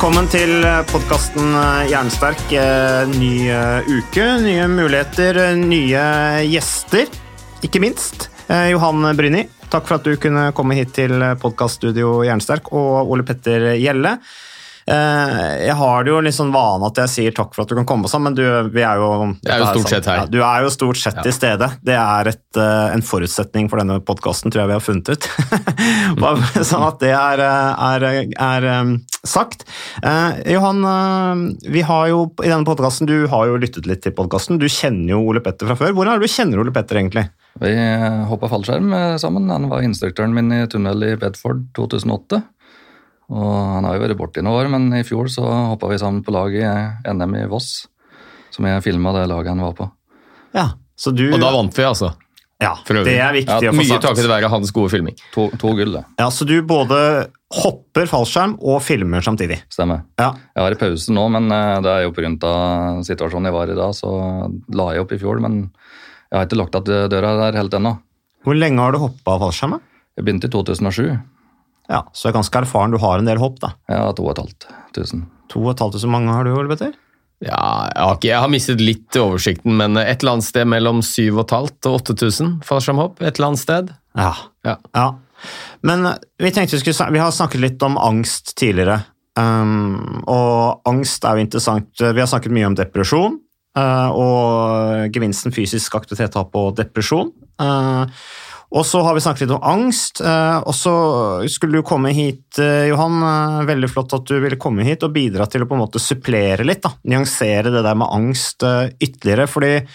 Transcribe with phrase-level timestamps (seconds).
[0.00, 1.50] Velkommen til podkasten
[1.90, 2.40] Jernsterk.
[2.56, 6.04] Eh, Ny eh, uke, nye muligheter, eh, nye
[6.48, 7.10] gjester,
[7.60, 8.30] ikke minst.
[8.48, 13.26] Eh, Johan Bryni, takk for at du kunne komme hit til podkaststudio Jernsterk, og Ole
[13.28, 14.14] Petter Gjelle.
[14.90, 17.76] Eh, Jeg har det jo litt sånn vane at jeg sier takk for at du
[17.78, 18.42] kan komme og sånn, men du,
[18.74, 19.10] vi er jo
[19.46, 20.22] er jo stort sett her.
[20.22, 21.68] Ja, du er jo stort sett til stede.
[21.86, 25.30] Det er et, eh, en forutsetning for denne podkasten, tror jeg vi har funnet ut.
[26.70, 28.68] Sånn at det er, eh, er, er
[29.26, 29.66] sagt.
[30.02, 30.82] Eh, Johan,
[31.70, 34.58] vi har jo i denne podkasten, du har jo lyttet litt til podkasten.
[34.58, 35.94] Du kjenner jo Ole Petter fra før.
[35.94, 37.28] Hvordan er det du kjenner Ole Petter, egentlig?
[37.60, 37.70] Vi
[38.30, 39.50] hoppa fallskjerm sammen.
[39.52, 42.40] Han var instruktøren min i tunnel i Bedford 2008.
[43.30, 46.00] Og han har jo vært borte i noen år, men i fjor så hoppa vi
[46.02, 46.64] sammen på lag i
[47.14, 47.86] NM i Voss.
[48.50, 49.86] Som jeg filma det laget han var på.
[50.56, 51.28] Ja, så du...
[51.30, 52.10] Og da vant vi, altså.
[52.60, 53.88] Ja, det er viktig Ja, å få sagt.
[53.88, 55.14] Mye takket være hans gode filming.
[55.32, 56.02] To, to gull, det.
[56.20, 56.98] Ja, så du både
[57.56, 59.62] hopper fallskjerm og filmer samtidig.
[59.72, 60.02] Stemmer.
[60.20, 62.52] Ja, Jeg har i pause nå, men eh, det er jo pga.
[63.06, 64.10] situasjonen jeg var i da, så
[64.76, 65.40] la jeg opp i fjor.
[65.40, 65.62] Men
[66.28, 67.94] jeg har ikke lagt igjen døra der helt ennå.
[68.44, 69.78] Hvor lenge har du hoppa fallskjerm?
[70.18, 71.16] Jeg begynte i 2007.
[71.90, 72.94] Ja, så jeg er ganske erfaren.
[72.94, 73.74] Du har en del hopp, da.
[73.90, 75.24] Ja, har 2500.
[75.50, 76.92] To og et halvt tusen mange har du, Ole Petter?
[77.40, 81.00] Ja, jeg har, ikke, jeg har mistet litt oversikten, men et eller annet sted mellom
[81.02, 83.22] 7500 og 8000 fallskjermhopp.
[83.24, 83.92] Et eller annet sted.
[84.20, 84.32] Ja.
[84.68, 84.76] Ja.
[84.94, 85.06] ja.
[85.88, 89.00] Men eh, vi tenkte vi skulle Vi har snakket litt om angst tidligere.
[89.40, 91.90] Um, og angst er jo interessant.
[91.96, 93.40] Vi har snakket mye om depresjon.
[93.78, 97.30] Uh, og gevinsten fysisk aktivitet har på depresjon.
[97.60, 98.20] Eh,
[98.70, 100.20] og så har vi snakket litt om angst.
[100.22, 100.92] eh, og så
[101.50, 103.16] skulle du komme hit, eh, Johan.
[103.22, 105.98] eh, veldig flott at du ville komme hit og bidra til å på en måte
[105.98, 106.82] supplere litt.
[106.82, 109.48] da, Nyansere det der med angst ytterligere.
[109.48, 109.86] fordi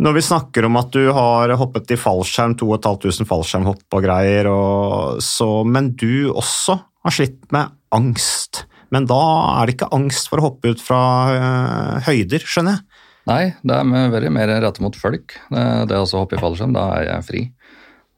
[0.00, 5.20] når vi snakker om at du har hoppet i fallskjerm, 2500 fallskjermhopp og greier, og
[5.20, 8.66] så, men du også har slitt med angst.
[8.90, 12.84] Men da er det ikke angst for å hoppe ut fra høyder, skjønner jeg.
[13.26, 15.36] Nei, det er veldig mer rettet mot folk.
[15.50, 17.42] Det, det å hoppe i fallskjerm, da er jeg fri.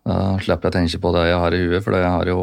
[0.05, 2.41] Da slipper jeg å tenke på det jeg har i huet, for det har jo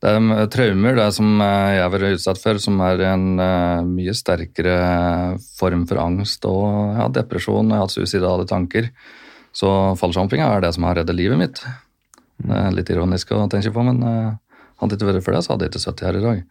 [0.00, 3.86] Det er traumer, det som eh, jeg har vært utsatt for, som er en eh,
[3.88, 4.74] mye sterkere
[5.56, 7.72] form for angst og ja, depresjon.
[7.72, 8.90] Jeg har hatt suicidale tanker.
[9.56, 11.62] Så fallskjermhoppinga er det som har reddet livet mitt.
[12.36, 15.42] Det er litt ironisk å tenke på, men eh, hadde det ikke vært for det,
[15.46, 16.44] så hadde jeg ikke sittet her i dag.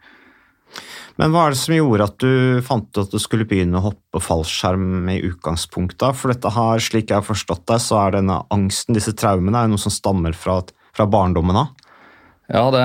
[1.16, 3.86] Men hva er det som gjorde at du fant ut at du skulle begynne å
[3.86, 6.18] hoppe fallskjerm i utgangspunktet?
[6.18, 9.72] For dette her, slik jeg har forstått deg, så er denne angsten, disse traumene, er
[9.72, 10.60] noe som stammer fra,
[10.96, 11.72] fra barndommen av.
[12.52, 12.82] Ja, det,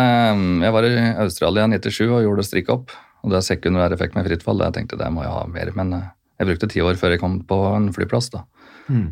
[0.64, 2.96] jeg var i Australia i 97 og gjorde strikkhopp.
[3.22, 4.64] Og det sekundære fikk meg fritt fall.
[4.64, 6.08] Jeg tenkte det må jeg ha mer, men eh,
[6.42, 8.32] jeg brukte ti år før jeg kom på en flyplass.
[8.34, 8.46] da.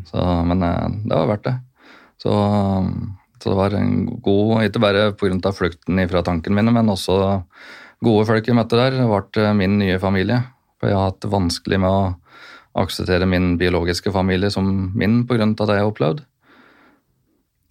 [0.08, 1.56] Så, men eh, det var verdt det.
[2.20, 2.32] Så,
[3.40, 3.92] så det var en
[4.24, 5.52] god, ikke bare pga.
[5.56, 7.20] flukten fra tankene mine, men også
[8.04, 8.98] gode folk jeg møtte der.
[9.00, 10.42] Ble min nye familie.
[10.80, 14.66] For jeg har hatt vanskelig med å akseptere min biologiske familie som
[14.96, 15.44] min pga.
[15.44, 16.24] det jeg har opplevd.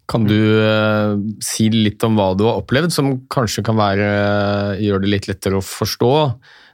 [0.09, 1.15] Kan du eh,
[1.45, 4.07] si litt om hva du har opplevd, som kanskje kan være,
[4.81, 6.13] gjøre det litt lettere å forstå?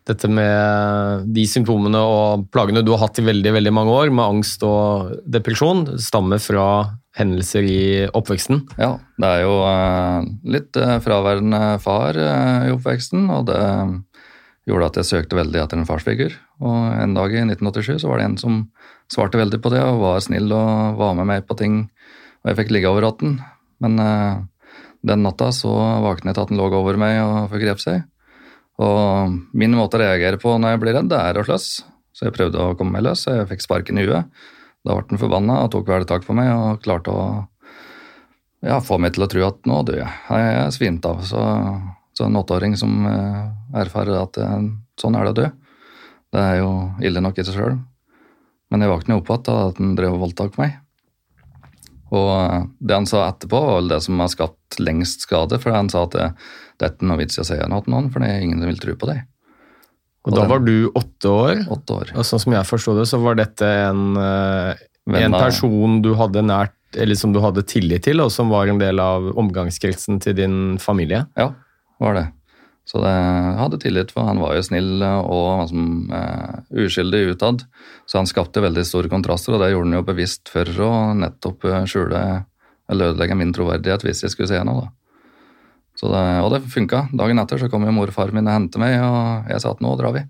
[0.06, 4.38] Dette med de symptomene og plagene du har hatt i veldig veldig mange år, med
[4.38, 6.68] angst og depresjon, stammer fra
[7.16, 7.82] hendelser i
[8.16, 8.66] oppveksten.
[8.80, 13.62] Ja, det er jo eh, litt eh, fraværende far eh, i oppveksten, og det
[14.68, 16.36] gjorde at jeg søkte veldig etter en farsfigur.
[16.66, 18.58] Og en dag i 1987 så var det en som
[19.12, 21.84] svarte veldig på det og var snill og var med meg på ting,
[22.42, 23.38] og jeg fikk ligge over ratten.
[23.84, 24.00] Men
[25.06, 25.72] den natta så
[26.02, 28.06] våknet jeg til at den lå over meg og forgrep seg.
[28.82, 31.70] Og min måte å reagere på når jeg blir redd, det er å sløs.
[32.16, 34.46] Så jeg prøvde å komme meg løs, og jeg fikk sparken i huet.
[34.86, 37.26] Da ble han forbanna og tok tak på meg og klarte å
[38.66, 40.14] ja, få meg til å tro at nå dør jeg.
[40.30, 41.22] Jeg er svint av.
[41.26, 41.42] Så,
[42.18, 43.42] så en åtteåring som eh,
[43.82, 44.40] erfarer at
[45.02, 45.50] sånn er det å dø,
[46.34, 46.72] det er jo
[47.06, 47.78] ille nok i seg sjøl.
[48.74, 50.80] Men jeg våkna opp igjen at han drev og voldtok meg.
[52.16, 55.60] Og eh, det han sa etterpå, var vel det som har skapt lengst skade.
[55.62, 56.28] For han sa at det,
[56.78, 58.62] det er ikke noe vits i å si noe til noen, for det er ingen
[58.62, 59.24] som vil tro på deg.
[60.26, 62.14] Og da var du åtte år, Åtte år.
[62.18, 64.74] og sånn som jeg forsto det, så var dette en, eh,
[65.22, 68.80] en person du hadde nært, eller som du hadde tillit til, og som var en
[68.82, 71.28] del av omgangskretsen til din familie.
[71.38, 71.52] Ja,
[72.02, 72.26] var det.
[72.86, 77.64] Så det, jeg hadde tillit, for han var jo snill og liksom, eh, uskyldig utad.
[78.06, 81.66] Så han skapte veldig store kontraster, og det gjorde han jo bevisst for å nettopp
[81.66, 82.46] eh, skjule
[82.90, 84.82] eller ødelegge min troverdighet hvis jeg skulle se noe.
[84.86, 84.90] da.
[85.96, 87.06] Så det, og det funka.
[87.16, 89.72] Dagen etter så kom jo mor og far min og hentet meg, og jeg sa
[89.72, 90.26] at nå drar vi.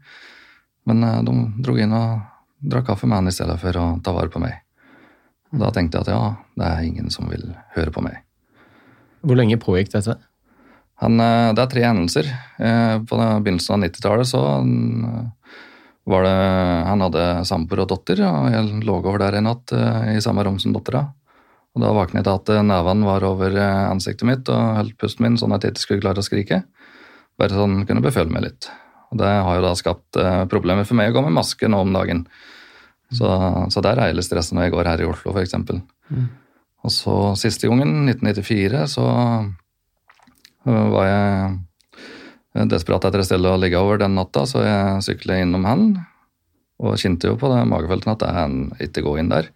[0.90, 1.34] Men eh, de
[1.66, 2.22] dro inn og
[2.66, 4.62] drakk kaffe med han i stedet for å ta vare på meg.
[5.54, 6.22] Og Da tenkte jeg at ja,
[6.60, 8.22] det er ingen som vil høre på meg.
[9.26, 10.20] Hvor lenge pågikk dette?
[11.02, 12.30] Han, eh, det er tre hendelser.
[12.62, 15.32] Eh, På begynnelsen av 90-tallet så mm,
[16.06, 16.38] var det
[16.86, 19.74] Han hadde samboer og datter, og jeg lå over der en natt
[20.14, 21.08] i samme rom som dattera.
[21.76, 24.98] Og Da våknet jeg til at eh, nevene var over eh, ansiktet mitt og holdt
[25.02, 26.62] pusten min sånn at jeg ikke skulle klare å skrike.
[27.40, 28.70] Bare sånn kunne beføle meg litt.
[29.12, 31.84] Og Det har jo da skapt eh, problemer for meg å gå med maske nå
[31.84, 32.24] om dagen.
[33.14, 33.28] Så,
[33.72, 35.54] så der er jeg litt stressa når jeg går her i Oslo, f.eks.
[36.86, 39.06] Og så siste gangen, 1994, så
[40.66, 45.44] øh, var jeg desperat etter et sted å ligge over den natta, så jeg syklet
[45.44, 45.88] innom han.
[46.82, 49.52] Og kjente jo på det magefeltet at jeg ikke gå inn der.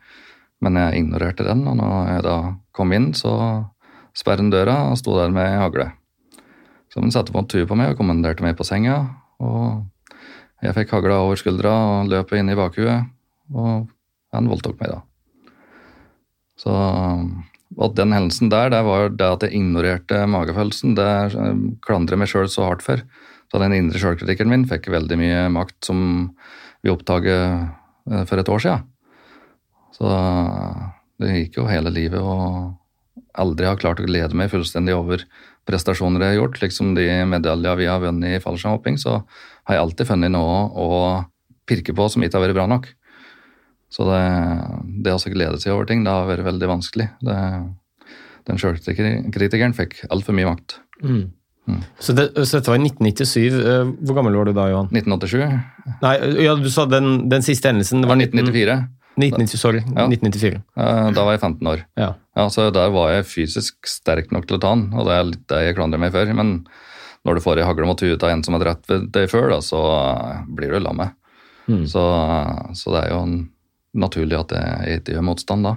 [0.64, 2.38] Men jeg ignorerte den, og når jeg da
[2.76, 3.34] kom inn, så
[4.18, 5.92] sperret han døra og sto der med hagle.
[6.90, 8.98] Så han satte på en tue på meg og kommanderte meg på senga.
[9.40, 9.86] Og
[10.66, 13.08] jeg fikk hagla over skuldra og løp inn i bakhuet,
[13.54, 13.88] og
[14.36, 15.00] han voldtok meg da.
[16.60, 16.74] Så,
[17.80, 20.98] og den hendelsen der, det var det at jeg ignorerte magefølelsen.
[20.98, 21.10] Det
[21.40, 23.06] eh, klandrer meg sjøl så hardt for.
[23.50, 26.02] Så den indre sjølkritikeren min fikk veldig mye makt som
[26.84, 27.40] vi oppdaget
[28.12, 28.90] eh, for et år siden.
[30.00, 30.10] Så
[31.20, 32.76] det gikk jo hele livet og
[33.40, 35.26] aldri har klart å glede meg fullstendig over
[35.70, 39.20] prestasjoner jeg har gjort, liksom de medaljer vi har vunnet i fallskjermhopping, så
[39.68, 40.88] har jeg alltid funnet noe å
[41.70, 42.88] pirke på som ikke har vært bra nok.
[43.90, 44.22] Så det,
[45.06, 47.10] det å glede seg over ting, det har vært veldig vanskelig.
[47.26, 47.38] Det,
[48.50, 50.80] den sjølkritikeren fikk altfor mye makt.
[52.02, 53.58] Så, det, så dette var i 1997.
[53.60, 54.88] Eh, Hvor gammel var du da, Johan?
[54.90, 56.14] 1987 Nei,
[56.48, 58.02] ja, du sa den, den siste hendelsen.
[58.02, 58.78] det var 1994.
[59.20, 60.08] 1990, sorry, Ja.
[60.08, 60.62] 1994.
[60.78, 61.86] Eh, Da var jeg 15 år.
[62.00, 62.14] Ja.
[62.36, 65.30] Ja, så Der var jeg fysisk sterk nok til å ta den, og det er
[65.30, 66.26] litt det jeg klandrer meg for.
[66.34, 66.66] Men
[67.26, 69.60] når du får ei hagle mot huet av en som har drept deg før, da,
[69.60, 69.80] så
[70.48, 71.12] blir du lammet.
[71.86, 72.02] Så,
[72.74, 73.22] så det er jo
[74.00, 75.76] naturlig at jeg ikke gjør motstand da.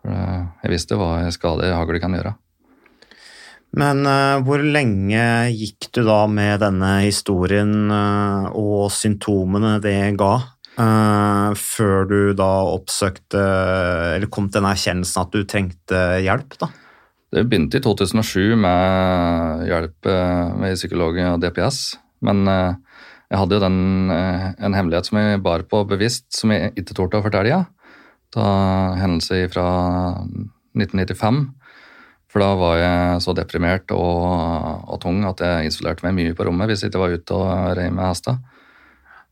[0.00, 2.36] For eh, jeg visste hva en skade i hagle kan gjøre.
[3.80, 5.22] Men uh, hvor lenge
[5.54, 10.32] gikk du da med denne historien uh, og symptomene det ga,
[10.80, 13.40] eh, før du da oppsøkte,
[14.16, 16.70] eller kom til den erkjennelsen at du trengte hjelp, da?
[17.30, 21.82] Det begynte i 2007 med hjelp ved med psykolog og DPS,
[22.26, 22.72] men eh,
[23.30, 26.96] jeg hadde jo den, eh, en hemmelighet som jeg bar på bevisst, som jeg ikke
[26.98, 27.62] torde å fortelle.
[28.34, 28.46] Da
[28.98, 29.66] hendelse fra
[30.74, 31.44] 1995.
[32.30, 36.46] For da var jeg så deprimert og, og tung at jeg isolerte meg mye på
[36.46, 38.38] rommet hvis jeg ikke var ute og rei med hester.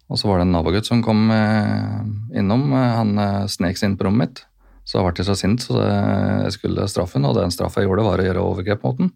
[0.08, 1.98] Og så var det en nabogutt som kom eh,
[2.40, 2.70] innom.
[2.72, 4.44] Han eh, snek seg inn på rommet mitt.
[4.88, 8.06] Så jeg ble så sint så jeg skulle straffe ham, og den straffa jeg gjorde,
[8.06, 9.10] var å gjøre overgrep mot han.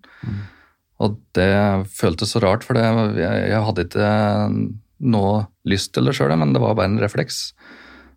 [1.01, 1.53] Og det
[1.97, 4.11] føltes så rart, for jeg, hadde ikke
[5.13, 5.33] noe
[5.65, 7.41] lyst til det sjøl, men det var bare en refleks.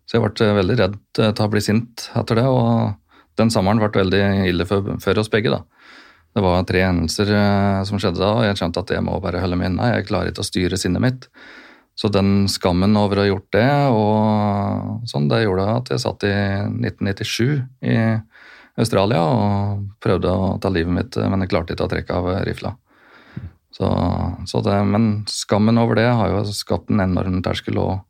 [0.04, 4.04] Så jeg ble veldig redd til å bli sint etter det, og den sommeren ble
[4.04, 5.56] veldig ille for, for oss begge.
[5.56, 5.64] da.
[6.36, 9.40] Det var tre hendelser eh, som skjedde da, og jeg skjønte at jeg må bare
[9.40, 9.94] holde meg unna.
[9.94, 11.28] Jeg klarer ikke å styre sinnet mitt.
[11.96, 16.26] Så den skammen over å ha gjort det, og sånn, det gjorde at jeg satt
[16.28, 16.32] i
[16.68, 17.96] 1997 i
[18.76, 22.74] Australia og prøvde å ta livet mitt, men jeg klarte ikke å trekke av rifla.
[23.76, 23.88] Så,
[24.48, 28.04] så det, men skammen over det har jo skapt en enorm terskel og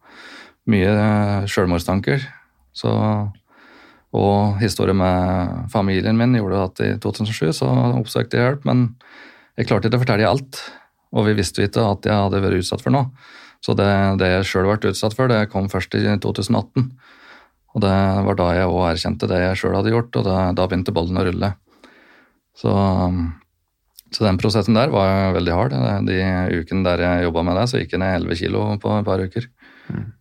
[0.70, 2.26] mye sjølmordstanker.
[2.76, 2.90] Så,
[4.16, 8.88] og historien med familien min gjorde at i 2007 så oppsøkte jeg hjelp, men
[9.56, 10.62] jeg klarte ikke å fortelle alt.
[11.16, 13.10] Og vi visste ikke at jeg hadde vært utsatt for noe.
[13.64, 13.88] Så det,
[14.20, 16.90] det jeg sjøl ble utsatt for, det kom først i 2018.
[17.76, 17.94] Og det
[18.26, 21.20] var da jeg òg erkjente det jeg sjøl hadde gjort, og da, da begynte ballen
[21.20, 21.50] å rulle.
[22.56, 22.72] Så,
[24.16, 25.74] så den prosessen der var veldig hard.
[26.08, 26.20] De
[26.56, 29.20] ukene der jeg jobba med det, så gikk jeg ned 11 kilo på et par
[29.20, 29.50] uker.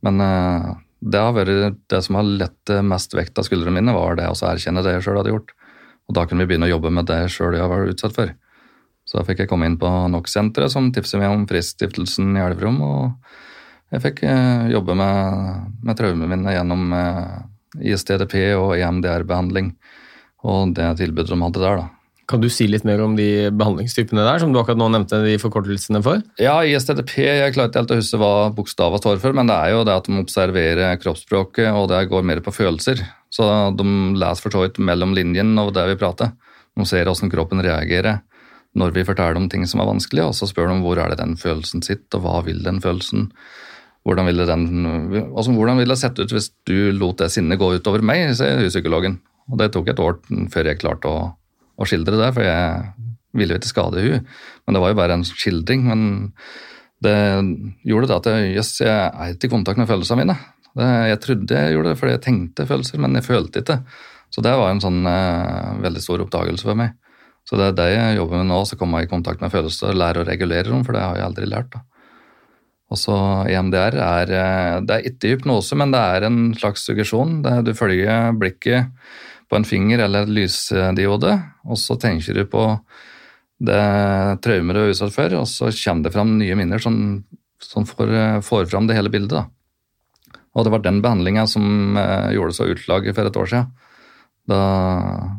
[0.05, 0.73] Men eh,
[1.05, 4.35] det har vært det som har lett mest vekt av skuldrene mine, var det å
[4.49, 5.55] erkjenne det jeg sjøl hadde gjort.
[6.09, 8.33] Og da kunne vi begynne å jobbe med det sjøl jeg var utsatt for.
[9.05, 12.79] Så da fikk jeg komme inn på NOx-senteret, som tipset meg om Frisk-stiftelsen i Elverum.
[12.81, 17.35] Og jeg fikk eh, jobbe med, med traumene mine gjennom eh,
[17.93, 19.75] ISTDP og EMDR-behandling.
[20.45, 21.91] Og det tilbudet de hadde der, da.
[22.25, 25.35] Kan du si litt mer om de behandlingstypene der, som du akkurat nå nevnte de
[25.37, 26.23] forkortelsene for?
[26.41, 29.75] Ja, ISTDP jeg klarer ikke helt å huske hva bokstavene står for, men det er
[29.75, 33.05] jo det at de observerer kroppsspråket, og det går mer på følelser.
[33.29, 33.45] Så
[33.77, 33.85] de
[34.17, 36.33] leser for så vidt mellom linjene og det vi prater.
[36.73, 38.23] De ser hvordan kroppen reagerer
[38.75, 41.21] når vi forteller om ting som er vanskelig, og så spør de hvor er det
[41.21, 43.29] den følelsen sitter, og hva vil den følelsen?
[44.05, 44.65] Hvordan ville, den,
[45.31, 48.61] altså, hvordan ville det sett ut hvis du lot det sinnet gå utover meg, sier
[48.67, 49.17] psykologen.
[49.49, 50.19] Og det tok et år
[50.53, 51.23] før jeg klarte å
[51.75, 54.27] å skildre det, for jeg ville jo ikke skade hun.
[54.65, 55.85] Men det var jo bare en skildring.
[55.89, 56.03] Men
[57.03, 57.15] det
[57.87, 60.37] gjorde det at jeg, yes, jeg er ikke i kontakt med følelsene mine.
[60.75, 63.79] Det, jeg trodde jeg gjorde det fordi jeg tenkte følelser, men jeg følte ikke.
[64.33, 66.95] Så det var en sånn eh, veldig stor oppdagelse for meg.
[67.45, 69.93] Så det er det jeg jobber med nå, så kommer jeg i kontakt med følelser,
[69.93, 71.69] lære å regulere dem, for det har jeg aldri lært.
[71.75, 71.83] da.
[72.93, 73.15] Og så
[73.49, 77.39] EMDR er, eh, det er ikke hypnose, men det er en slags suggesjon.
[77.65, 78.91] Du følger blikket
[79.49, 81.33] på en finger eller et lysdiode,
[81.65, 82.65] og så tenker du på
[83.65, 83.81] det
[84.43, 87.23] traumet du er utsatt for, og så kommer det fram nye minner som,
[87.61, 89.37] som får, får, fram det hele bildet.
[89.37, 90.41] Da.
[90.55, 93.71] Og det var den behandlinga som eh, gjorde så utlaget for et år siden.
[94.45, 94.61] Da,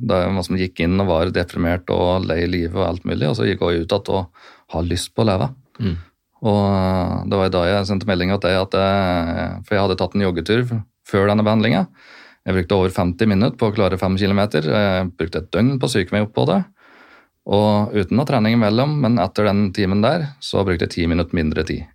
[0.03, 3.37] da jeg liksom gikk inn og var deprimert og lei livet og alt mulig, og
[3.39, 5.51] så gikk jeg ut igjen og har lyst på å leve.
[5.79, 5.97] Mm.
[6.47, 10.17] Og eh, det var da jeg sendte melding til at jeg, for jeg hadde tatt
[10.17, 10.65] en joggetur
[11.07, 11.87] før denne behandlinga.
[12.47, 14.43] Jeg brukte over 50 minutter på å klare 5 km.
[14.63, 16.61] Jeg brukte et døgn på å psyke meg opp på det.
[17.47, 21.39] Og uten noe trening imellom, men etter den timen der, så brukte jeg 10 minutter
[21.39, 21.87] mindre tid.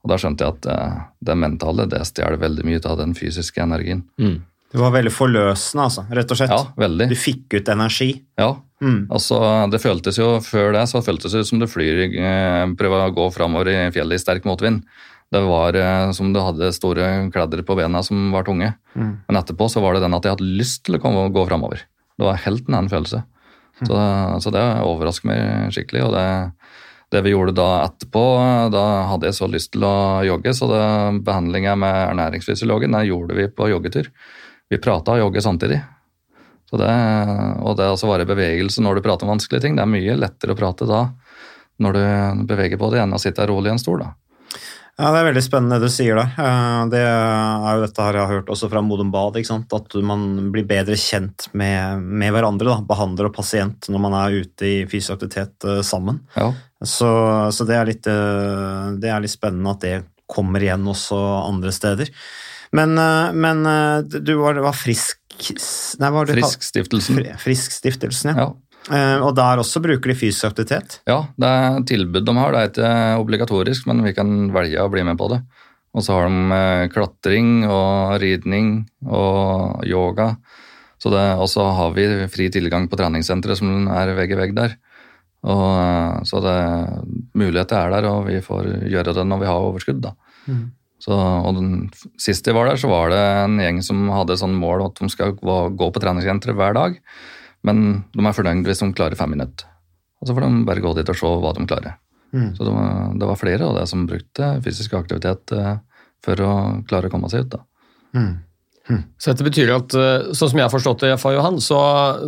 [0.00, 3.62] Og da skjønte jeg at eh, det mentale det stjeler veldig mye av den fysiske
[3.62, 4.04] energien.
[4.20, 4.38] Mm.
[4.70, 6.52] Det var veldig forløsende, altså, rett og slett.
[6.54, 7.08] Ja, veldig.
[7.10, 8.10] Du fikk ut energi.
[8.38, 8.52] Ja.
[8.80, 9.00] Mm.
[9.12, 9.36] Altså,
[9.68, 13.26] det føltes jo Før det så føltes det som du flyr, eh, prøver å gå
[13.34, 14.84] framover i fjellet i sterk motvind.
[15.30, 18.72] Det var eh, som du hadde store kledder på bena som var tunge.
[18.94, 19.12] Mm.
[19.26, 21.44] Men etterpå så var det den at jeg hadde lyst til å komme og gå
[21.50, 21.84] framover.
[22.18, 23.24] Det var helt en annen følelse.
[23.80, 23.86] Mm.
[23.88, 24.00] Så,
[24.44, 26.06] så, det overrasker meg skikkelig.
[26.06, 26.26] Og det,
[27.14, 28.24] det, vi gjorde da etterpå,
[28.74, 29.96] da hadde jeg så lyst til å
[30.26, 30.70] jogge, så
[31.26, 34.10] behandlinga med ernæringsfysiologen den gjorde vi på joggetur.
[34.70, 35.80] Vi prata og jogget samtidig.
[36.70, 36.90] Så det,
[37.66, 40.18] og det å være i bevegelse når du prater om vanskelige ting, det er mye
[40.18, 41.08] lettere å prate da
[41.80, 42.02] når du
[42.46, 44.04] beveger på det, enn å sitte rolig i en stol.
[44.04, 44.12] da.
[45.00, 46.34] Ja, Det er veldig spennende det du sier der.
[46.36, 49.38] Eh, det er jo dette her jeg har hørt også fra Modum Bad.
[49.40, 54.36] At man blir bedre kjent med, med hverandre, da, behandler og pasient, når man er
[54.44, 56.20] ute i fysisk aktivitet uh, sammen.
[56.36, 56.50] Ja.
[56.84, 57.08] Så,
[57.56, 59.96] så det, er litt, uh, det, er litt, spennende at det
[60.30, 62.12] kommer igjen også andre steder.
[62.76, 63.64] Men, uh, men
[64.10, 67.16] du var, var frisk Nei, var Frisk-stiftelsen.
[67.40, 68.42] Frisk-stiftelsen, ja.
[68.44, 68.70] ja.
[68.90, 70.98] Uh, og der også bruker de fysisk aktivitet?
[71.08, 72.52] Ja, det er tilbud de har.
[72.52, 75.42] Det er ikke obligatorisk, men vi kan velge å bli med på det.
[75.96, 78.72] Og så har de klatring og ridning
[79.06, 80.34] og yoga.
[81.00, 84.76] Og så har vi fri tilgang på treningssenteret som er vegg i vegg der.
[85.50, 86.56] Og, så det,
[87.32, 90.02] muligheter er der, og vi får gjøre det når vi har overskudd.
[90.04, 90.12] da.
[90.46, 90.66] Mm.
[91.00, 91.88] Så, og den
[92.20, 95.08] Sist jeg var der, så var det en gjeng som hadde sånn mål at de
[95.12, 96.98] skal gå på treningssenteret hver dag.
[97.66, 99.68] Men de er fornøyd hvis de klarer fem minutter.
[100.20, 101.96] Og så får de bare gå dit og se hva de klarer.
[102.36, 102.52] Mm.
[102.54, 105.80] Så det var, det var, flere av det som brukte fysisk aktivitet uh,
[106.22, 106.52] for å
[106.86, 107.56] klare å komme seg ut.
[107.56, 107.64] da.
[108.14, 108.30] Mm.
[108.90, 109.02] Mm.
[109.18, 111.78] Så dette betyr at, eh, sånn som jeg har forstått det, Far Johan, så,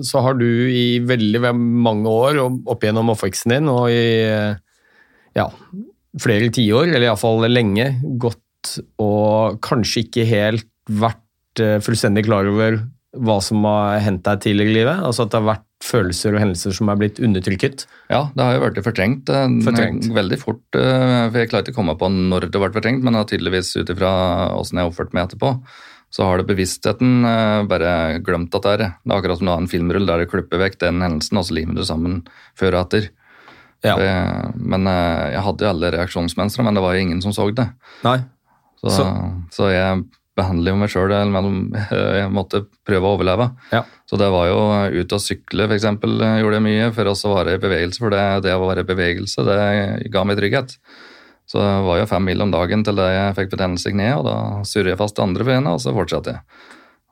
[0.07, 4.05] så, har du i veldig mange år opp gjennom oppveksten din og i
[5.35, 5.47] ja,
[6.23, 7.89] flere tiår, eller iallfall lenge,
[8.21, 8.39] gått
[9.03, 12.81] og kanskje ikke helt vært eh, fullstendig klar over
[13.13, 15.05] hva som har hendt deg tidligere i livet?
[15.05, 17.85] Altså at det har vært følelser og hendelser som er blitt undertrykket?
[18.09, 20.09] Ja, det har jo vært fortrengt, eh, fortrengt.
[20.17, 20.65] veldig fort.
[20.75, 23.91] Eh, for Jeg klarer ikke å komme på når det ble fortrengt, men tydeligvis ut
[23.91, 24.13] ifra
[24.57, 25.61] åssen jeg har oppført meg etterpå,
[26.13, 27.25] så har det bevisstheten
[27.69, 28.91] bare glemt at det er det.
[29.01, 31.45] Det er akkurat som du har en filmrull der du klipper vekk den hendelsen, og
[31.49, 33.09] så limer du sammen før og etter.
[33.83, 33.97] Ja.
[34.55, 37.67] men jeg hadde jo alle reaksjonsmønstre, men det var jo ingen som så det.
[38.05, 38.21] Nei.
[38.83, 39.07] Så, så.
[39.55, 40.03] så jeg
[40.39, 41.13] behandler jo meg sjøl,
[42.21, 43.51] jeg måtte prøve å overleve.
[43.73, 43.85] Ja.
[44.09, 44.59] Så det var jo
[44.99, 45.87] ut og sykle, f.eks.
[45.87, 48.03] gjorde jeg mye for å være i bevegelse.
[48.03, 49.63] For det, det å være i bevegelse, det
[50.13, 50.77] ga meg trygghet.
[51.49, 54.29] Så det var jo fem mil om dagen til jeg fikk betennelse i kneet, og
[54.29, 54.37] da
[54.69, 56.61] surret jeg fast det andre benet, og så fortsatte jeg.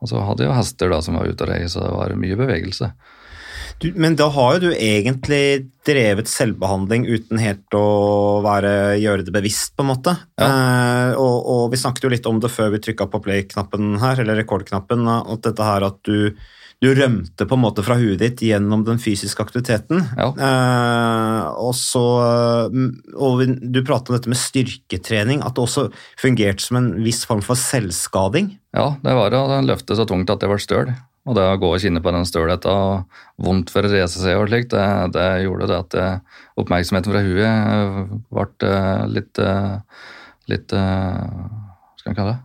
[0.01, 2.15] Og så hadde jeg jo hester da som var ute og rei, så det var
[2.17, 2.89] mye bevegelse.
[3.81, 9.33] Du, men da har jo du egentlig drevet selvbehandling uten helt å være, gjøre det
[9.33, 10.13] bevisst, på en måte.
[10.37, 14.21] Eh, og, og vi snakket jo litt om det før vi trykka på play-knappen her,
[14.21, 16.37] eller rekordknappen, at dette her at du,
[16.85, 20.05] du rømte på en måte fra huet ditt gjennom den fysiske aktiviteten.
[20.21, 22.07] Eh, og så
[22.77, 25.89] mm, og Du pratet om dette med styrketrening, at det også
[26.21, 28.59] fungerte som en viss form for selvskading.
[28.77, 30.93] Ja, det var å løfte så tungt at det var støl.
[31.29, 34.39] Og det å gå og kjenne på den stølheten og vondt for å reise seg
[34.41, 40.07] og slikt, det, det gjorde det at eh, oppmerksomheten fra huet ble eh, litt eh,
[40.51, 42.41] litt eh, Hva skal man kalle det?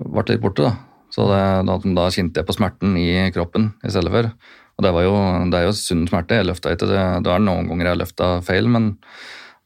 [0.00, 0.72] Ble litt borte, da.
[1.12, 4.30] Så det, da, da kjente jeg på smerten i kroppen i stedet for.
[4.78, 5.14] Og det, jo,
[5.52, 6.38] det er jo sunn smerte.
[6.38, 7.02] Jeg løfta ikke det.
[7.26, 8.94] Det er noen ganger jeg har løfta feil, men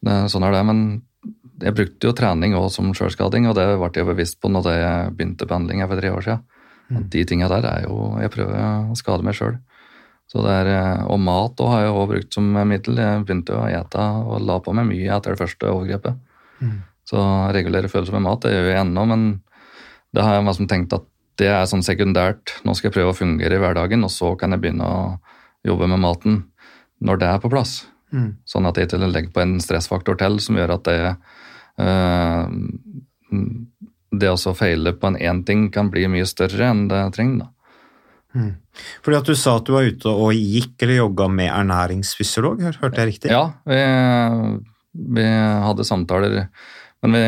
[0.03, 0.63] sånn er det.
[0.67, 0.81] Men
[1.63, 5.13] jeg brukte jo trening også som sjølskading, og det ble jeg bevisst på når jeg
[5.15, 6.43] begynte behandling for tre år siden.
[6.93, 8.59] At de tinga der er jo Jeg prøver
[8.91, 9.57] å skade meg sjøl.
[10.35, 12.99] Og mat har jeg også brukt som middel.
[12.99, 16.19] Jeg begynte å ete og la på meg mye etter det første overgrepet.
[17.05, 17.21] Så
[17.53, 19.25] regulere følelser med mat, det gjør jeg ennå, men
[20.17, 21.05] det har jeg liksom tenkt at
[21.41, 22.55] det er sånn sekundært.
[22.65, 25.01] Nå skal jeg prøve å fungere i hverdagen, og så kan jeg begynne å
[25.67, 26.43] jobbe med maten
[27.05, 27.83] når det er på plass.
[28.15, 28.31] Mm.
[28.49, 30.99] Sånn at jeg ikke legger på en stressfaktor til som gjør at det
[31.83, 32.45] eh,
[34.21, 37.47] Det å feile på en én ting kan bli mye større enn det trenger.
[37.47, 37.51] da.
[38.35, 38.53] Mm.
[39.05, 43.01] Fordi at du sa at du var ute og gikk eller jogga med ernæringsfysiolog, hørte
[43.01, 43.31] jeg riktig?
[43.31, 43.79] Ja, vi,
[45.15, 45.27] vi
[45.67, 46.41] hadde samtaler,
[47.05, 47.25] men vi,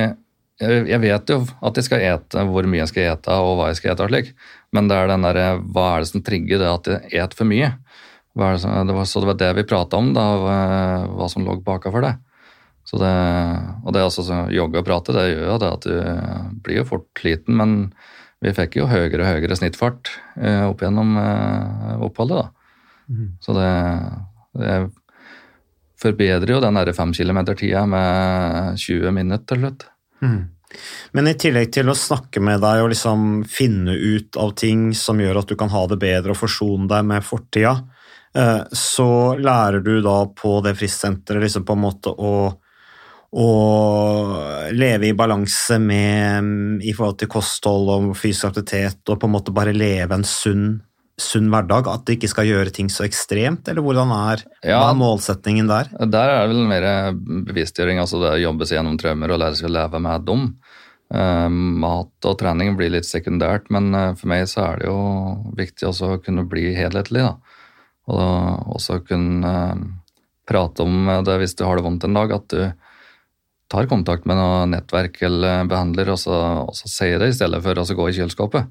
[0.65, 3.81] jeg, vet jo at jeg skal ete, hvor mye jeg skal ete og hva jeg
[3.81, 4.33] skal ete og slik,
[4.75, 7.49] men det er den der, hva er det som trigger det at jeg et for
[7.49, 7.75] mye?
[8.37, 10.25] Det, som, det var, så det var det vi prata om, da,
[11.13, 12.17] hva som lå baka for det.
[12.87, 13.15] Så det.
[13.83, 16.81] Og det er altså så jogge og prate, det gjør jo det at du blir
[16.81, 17.73] jo fort sliten, men
[18.45, 22.53] vi fikk jo høyere og høyere snittfart eh, opp gjennom eh, oppholdet, da.
[23.41, 23.71] Så det,
[24.59, 24.77] det
[26.03, 29.87] forbedrer jo den der fem kilometer-tida med 20 minutter til slutt.
[30.23, 30.41] Mm.
[31.17, 35.21] Men i tillegg til å snakke med deg og liksom finne ut av ting som
[35.23, 37.77] gjør at du kan ha det bedre og forsone deg med fortida,
[38.37, 42.35] eh, så lærer du da på det fristsenteret liksom på en måte å,
[43.37, 49.35] å leve i balanse med i forhold til kosthold og fysisk aktivitet og på en
[49.35, 50.67] måte bare leve en sunn,
[51.21, 54.81] sunn hverdag, at du ikke skal gjøre ting så ekstremt, eller hvordan er, Ja.
[54.81, 55.91] hva er målsetningen der?
[56.07, 56.87] Der er det vel mer
[57.51, 60.49] bevisstgjøring, altså det å jobbe seg gjennom traumer og lære seg å leve med dem.
[61.15, 65.53] Eh, mat og trening blir litt sekundært, men eh, for meg så er det jo
[65.55, 67.23] viktig også å kunne bli helhetlig.
[67.23, 67.37] da.
[68.09, 69.87] Og også kunne eh,
[70.49, 72.73] prate om det hvis du har det vondt en dag, at du
[73.73, 77.61] tar kontakt med noe nettverk eller behandler, og så, og så sier det i stedet
[77.65, 78.69] for å gå i kjøleskapet.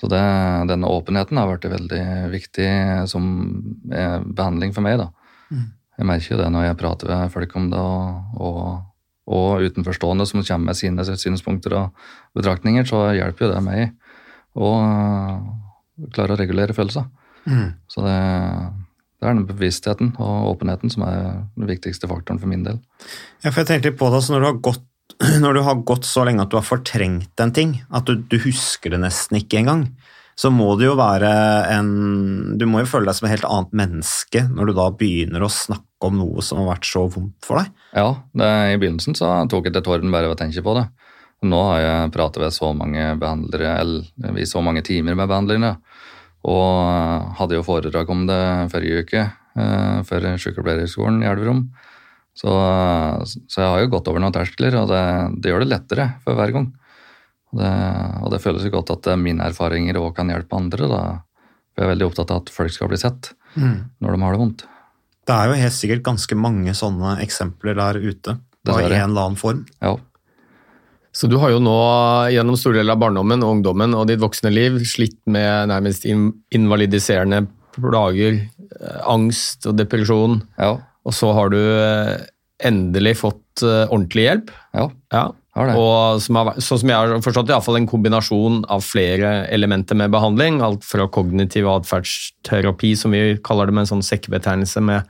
[0.00, 0.22] Så det,
[0.68, 2.68] denne åpenheten har vært veldig viktig
[3.08, 3.28] som
[3.94, 4.98] eh, behandling for meg.
[5.00, 5.08] da.
[5.94, 8.64] Jeg merker jo det når jeg prater med folk om det, og, og,
[9.30, 13.94] og utenforstående som kommer med sine synspunkter og betraktninger, så hjelper jo det meg
[14.54, 14.72] å
[16.14, 17.06] klare å regulere følelser.
[17.46, 17.68] Mm.
[17.90, 18.18] Så det,
[19.24, 21.20] det er den bevisstheten og åpenheten som er
[21.56, 22.80] den viktigste faktoren for min del.
[23.40, 24.90] Ja, for jeg tenkte litt på det, altså når du har gått
[25.44, 28.38] når du har gått så lenge at du har fortrengt en ting, at du, du
[28.44, 29.86] husker det nesten ikke engang,
[30.34, 31.30] så må det jo være
[31.70, 31.90] en
[32.58, 35.52] Du må jo føle deg som et helt annet menneske når du da begynner å
[35.52, 37.70] snakke om noe som har vært så vondt for deg.
[37.96, 40.88] Ja, det, i begynnelsen så tok jeg til tårene bare ved å tenke på det.
[41.44, 45.74] Nå har jeg pratet med så mange behandlere, eller i så mange timer med behandlere,
[46.44, 51.66] og øh, hadde jo foredrag om det forrige uke eh, for sykepleierskolen i Elverum.
[52.34, 52.50] Så,
[53.46, 55.04] så jeg har jo gått over noen terskler, og det,
[55.40, 56.68] det gjør det lettere for hver gang.
[57.54, 57.70] Og det,
[58.26, 60.90] og det føles jo godt at eh, mine erfaringer òg kan hjelpe andre.
[60.90, 61.02] Da.
[61.72, 64.38] For jeg er veldig opptatt av at folk skal bli sett når de har det
[64.40, 64.64] vondt.
[65.24, 68.34] Det er jo helt sikkert ganske mange sånne eksempler der ute,
[68.66, 68.96] Dessverre.
[68.98, 69.60] en eller annen form.
[69.78, 69.94] Ja.
[71.14, 71.74] Så du har jo nå
[72.34, 76.04] gjennom store deler av barndommen og ungdommen og ditt voksne liv slitt med nærmest
[76.54, 77.44] invalidiserende
[77.76, 78.40] plager,
[78.80, 80.42] eh, angst og depresjon.
[80.58, 80.76] ja.
[81.04, 82.14] Og så har du eh,
[82.64, 84.50] endelig fått eh, ordentlig hjelp.
[84.72, 85.24] Ja, Ja.
[85.54, 85.74] det.
[85.76, 90.10] Og som har, sånn som jeg har forstått, iallfall en kombinasjon av flere elementer med
[90.10, 90.62] behandling.
[90.64, 95.04] Alt fra kognitiv atferdsterapi, som vi kaller det med en sånn sekkebetegnelse med,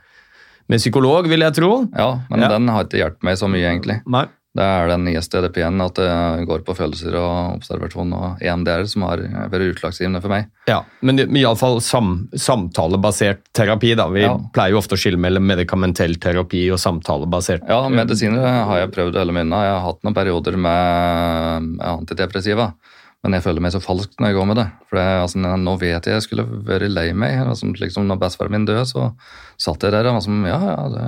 [0.67, 1.71] med psykolog, vil jeg tro.
[1.97, 2.49] ja, men Ja.
[2.49, 4.01] den har ikke hjulpet meg så mye, egentlig.
[4.05, 4.25] Nei.
[4.55, 9.03] Det er den nyeste EDP-en, at det går på følelser og observasjon og EMDR, som
[9.03, 9.19] har
[9.51, 10.45] vært utslagsgivende for meg.
[10.69, 13.95] Ja, men, iallfall sam, samtalebasert terapi.
[13.99, 14.07] da.
[14.09, 14.37] Vi Ja.
[14.53, 17.67] pleier jo ofte å skille mellom medikamentell terapi og samtalebasert.
[17.67, 19.51] Ja, medisiner har jeg prøvd hele mine.
[19.51, 22.73] Jeg har hatt noen perioder med, med antidepressiva.
[23.25, 24.67] Men jeg føler meg så falsk når jeg går med det.
[24.87, 27.39] For det, altså, nå vet jeg jeg skulle vært lei meg.
[27.47, 29.11] Altså, liksom, når bestefaren min døde, så
[29.57, 31.07] satt jeg der og var som Ja, ja, det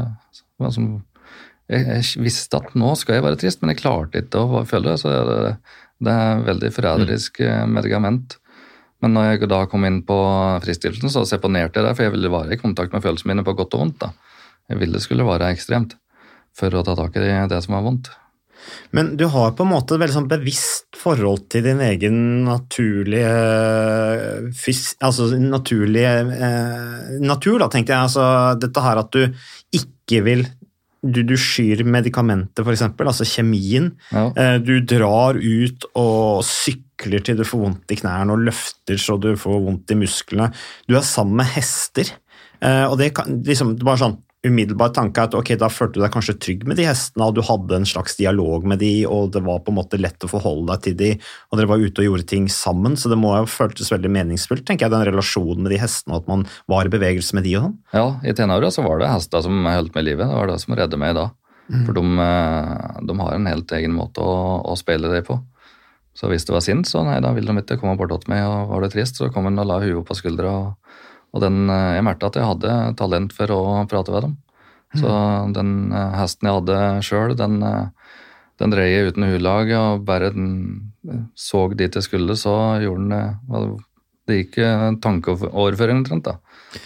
[0.59, 1.03] var som
[1.67, 4.99] jeg, visste at nå skal jeg være trist, men jeg klarte ikke å føle det.
[5.01, 5.55] Så det,
[6.03, 8.37] det er veldig forræderisk eh, medikament.
[9.03, 10.17] Men når jeg da kom inn på
[10.63, 13.55] fristiltelsen, så seponerte jeg der, for jeg ville være i kontakt med følelsene mine på
[13.57, 13.99] godt og vondt.
[14.05, 14.13] da.
[14.71, 15.97] Jeg ville det skulle være ekstremt
[16.57, 18.09] for å ta tak i det som var vondt.
[18.91, 23.31] Men du har på en måte et veldig sånn bevisst forhold til din egen naturlige
[24.57, 28.09] fys, Altså naturlige eh, natur, da, tenkte jeg.
[28.09, 28.25] Altså
[28.59, 29.23] dette her at du
[29.77, 30.47] ikke vil
[31.03, 33.91] du, du skyr medikamentet, f.eks., altså kjemien.
[34.11, 34.27] Ja.
[34.33, 39.17] Eh, du drar ut og sykler til du får vondt i knærne, og løfter så
[39.21, 40.49] du får vondt i musklene.
[40.89, 42.15] Du er sammen med hester.
[42.61, 46.13] Eh, og det kan liksom bare sånn umiddelbar tanke at ok, da følte du deg
[46.13, 49.43] kanskje trygg med de hestene, og du hadde en slags dialog med de, og det
[49.45, 51.09] var på en måte lett å forholde deg til de,
[51.51, 54.65] og dere var ute og gjorde ting sammen, så det må ha føltes veldig meningsfullt,
[54.67, 57.67] tenker jeg, den relasjonen med de hestene, at man var i bevegelse med de og
[57.67, 57.75] sånn.
[57.95, 60.25] Ja, i tenåra så var det hester som holdt meg i live.
[60.27, 61.29] Det var det som redde meg da.
[61.67, 65.35] For de, eh, de har en helt egen måte å, å speile det på.
[66.17, 68.41] Så hvis det var sint, så nei, da ville de ikke komme bort til meg,
[68.47, 70.53] og var det trist, så kom de og la huet på skuldra.
[70.63, 70.86] Og,
[71.35, 74.35] og den, eh, jeg merket at jeg hadde talent for å prate med dem.
[74.97, 75.11] Så
[75.53, 78.13] den eh, hesten jeg hadde sjøl, den, eh,
[78.61, 80.49] den drev jeg uten hulag, og bare den
[81.37, 83.83] så dit jeg skulle, så gjorde den det.
[84.27, 84.57] Gikk
[84.99, 86.33] tankeoverføring omtrent, da.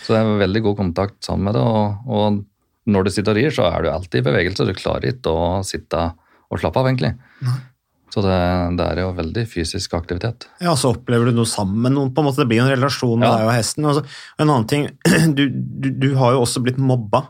[0.04, 2.44] Så det er veldig god kontakt sammen med det, og, og
[2.92, 4.68] når du sitter og rir, så er du alltid i bevegelse.
[4.68, 6.04] Du klarer ikke å sitte
[6.52, 7.16] og slappe av, egentlig.
[8.12, 8.38] Så det,
[8.76, 10.48] det er jo veldig fysisk aktivitet.
[10.60, 12.74] Ja, så opplever du noe sammen med noen, på en måte, det blir jo en
[12.76, 13.38] relasjon med Ja.
[13.40, 13.88] deg og hesten.
[13.88, 14.90] Og en annen ting,
[15.38, 17.24] du, du, du har jo også blitt mobba,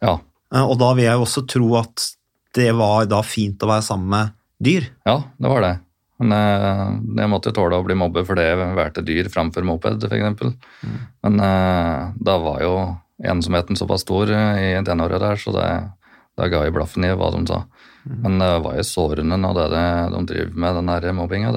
[0.00, 0.16] Ja,
[0.54, 2.06] eh, og da vil jeg jo også tro at
[2.54, 4.86] det var da fint å være sammen med dyr.
[5.06, 5.74] ja det var det.
[6.20, 10.02] Men jeg, jeg måtte jo tåle å bli mobbet fordi jeg valgte dyr framfor moped,
[10.04, 10.56] f.eks.
[11.24, 12.74] Men eh, da var jo
[13.24, 15.68] ensomheten såpass stor eh, i tenåra der, så det,
[16.36, 17.62] da ga jeg blaffen i hva de sa.
[18.04, 19.66] Men det var jo sårende nå det,
[20.14, 21.50] de driver med, den der mobbinga.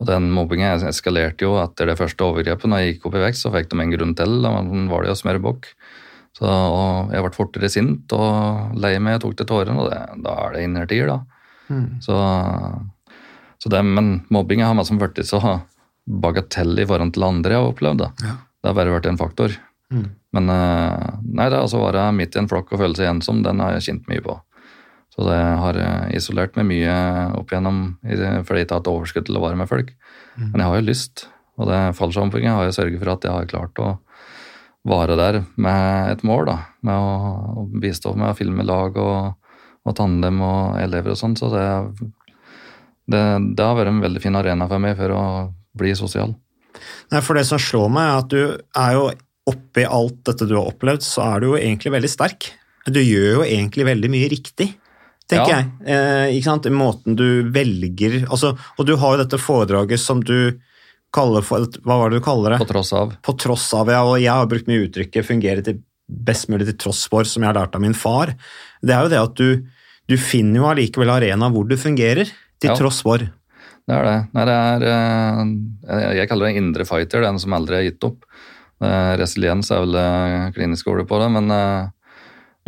[0.00, 2.68] Og den mobbinga eskalerte jo etter det første overgrepet.
[2.70, 4.38] Når jeg gikk opp i vekst, så fikk de en grunn til.
[4.44, 5.72] Da var det jo å smøre bukk.
[6.38, 6.46] Så
[7.10, 10.54] jeg ble fortere sint og lei meg og tok til tårene, og det, da er
[10.54, 11.18] det innertier, da.
[12.02, 12.14] Så,
[13.60, 15.40] så det, men mobbinga har meg som blitt så
[16.10, 18.04] bagatell i forhold til andre jeg har opplevd.
[18.06, 18.38] Da.
[18.62, 19.58] Det har bare vært en faktor.
[20.36, 23.42] Men eh, nei, det altså å være midt i en flokk og føle seg ensom,
[23.42, 24.36] den har jeg kjent mye på.
[25.20, 26.92] Så det har eh, isolert meg mye
[27.36, 29.90] opp igjennom fordi jeg ikke har hatt overskudd til å være med folk.
[30.40, 31.26] Men jeg har jo lyst,
[31.60, 33.90] og det fallskjermhoppinga har jeg sørget for at jeg har klart å
[34.88, 36.56] være der med et mål, da.
[36.88, 37.10] Med å,
[37.60, 41.36] å bistå med å filme lag og, og tandem og elever og sånn.
[41.36, 41.66] Så det,
[43.12, 43.24] det,
[43.58, 45.24] det har vært en veldig fin arena for meg for å
[45.76, 46.32] bli sosial.
[47.12, 48.40] Nei, for det som slår meg, er at du
[48.86, 49.10] er jo
[49.50, 52.52] oppi alt dette du har opplevd, så er du jo egentlig veldig sterk.
[52.88, 54.70] Du gjør jo egentlig veldig mye riktig,
[55.30, 55.58] tenker Ja.
[55.62, 55.70] jeg.
[55.86, 56.66] Eh, ikke sant?
[56.74, 60.58] Måten du velger altså, Og du har jo dette foredraget som du
[61.14, 62.60] kaller for Hva var det du kaller det?
[62.62, 63.14] På tross av.
[63.22, 64.02] På tross av, ja.
[64.06, 67.52] Og jeg har brukt mye uttrykket 'fungere til best mulig til tross for', som jeg
[67.54, 68.34] har lært av min far.
[68.82, 69.62] Det er jo det at du,
[70.08, 72.26] du finner jo allikevel arena hvor du fungerer,
[72.60, 72.74] til Ja.
[72.76, 73.18] tross for.
[73.18, 73.30] Det
[73.96, 74.28] er det.
[74.34, 74.82] Nei, det er,
[75.90, 78.24] eh, jeg kaller det indre fighter, den som aldri har gitt opp.
[78.82, 81.50] Eh, Resiliens er vel det kliniske ordet på det, men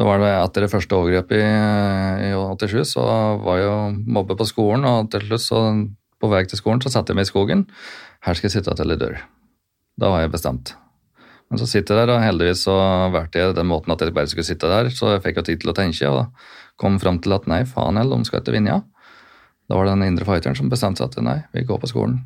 [0.00, 3.02] det var det etter det første overgrepet i, i 87, så
[3.42, 3.80] var jeg jo
[4.16, 5.60] mobbe på skolen, og til slutt så
[6.22, 7.66] på vei til skolen så satte jeg meg i skogen.
[8.24, 9.18] Her skal jeg sitte til jeg dør.
[10.00, 10.74] Da var jeg bestemt.
[11.52, 12.74] Men så sitter jeg der, og heldigvis så
[13.12, 15.60] valgte jeg den måten at jeg bare skulle sitte der, så jeg fikk jo tid
[15.60, 18.78] til å tenke, og kom fram til at nei, faen heller, de skal ikke vinne.
[19.68, 22.22] Da var det den indre fighteren som bestemte seg at nei, vi går på skolen.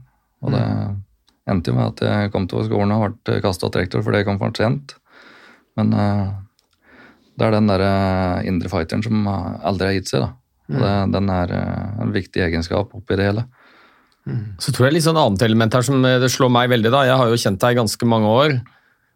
[0.46, 0.62] Og det
[1.50, 4.28] endte jo med at jeg kom til skolen og ble kasta av rektor fordi jeg
[4.28, 4.96] kom for sent.
[5.78, 6.30] Men eh,
[7.36, 10.32] det er den der eh, indre fighteren som aldri har gitt seg, da.
[10.66, 10.80] Mm.
[10.82, 13.46] det, den er eh, en viktig egenskap oppi det hele.
[14.58, 16.90] Så tror jeg litt sånn annet element her som eh, det slår meg veldig.
[16.90, 17.04] da.
[17.06, 18.56] Jeg har jo kjent deg i ganske mange år.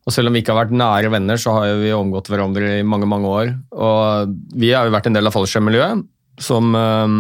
[0.06, 2.87] Og selv om vi ikke har vært nære venner, så har vi omgått hverandre i
[2.87, 3.50] mange mange år.
[3.74, 6.06] Og vi har jo vært en del av fallskjermmiljøet,
[6.40, 7.16] som, eh,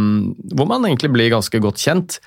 [0.54, 2.20] hvor man egentlig blir ganske godt kjent.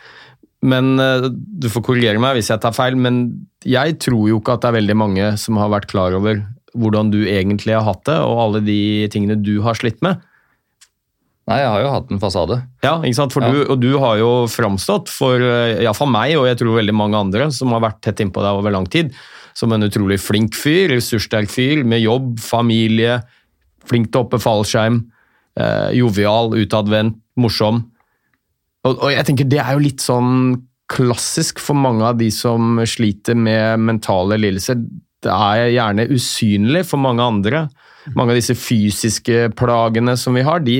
[0.64, 4.62] Men du får korrigere meg hvis jeg tar feil, men jeg tror jo ikke at
[4.64, 6.40] det er veldig mange som har vært klar over
[6.78, 10.22] hvordan du egentlig har hatt det, og alle de tingene du har slitt med.
[11.50, 12.58] Nei, jeg har jo hatt en fasade.
[12.86, 13.34] Ja, ikke sant?
[13.36, 13.52] For Ja.
[13.52, 17.50] Du, og du har jo framstått for iallfall meg, og jeg tror veldig mange andre
[17.52, 19.12] som har vært tett innpå deg over lang tid,
[19.54, 23.20] som en utrolig flink fyr, ressurssterk fyr, med jobb, familie,
[23.90, 25.04] flink til å hoppe fallskjerm,
[25.60, 27.84] eh, jovial, utadvendt, morsom.
[28.88, 32.78] Og, og jeg tenker det er jo litt sånn klassisk for mange av de som
[32.88, 34.80] sliter med mentale lidelser.
[35.24, 37.68] Det er gjerne usynlig for mange andre.
[38.18, 40.80] Mange av disse fysiske plagene som vi har, de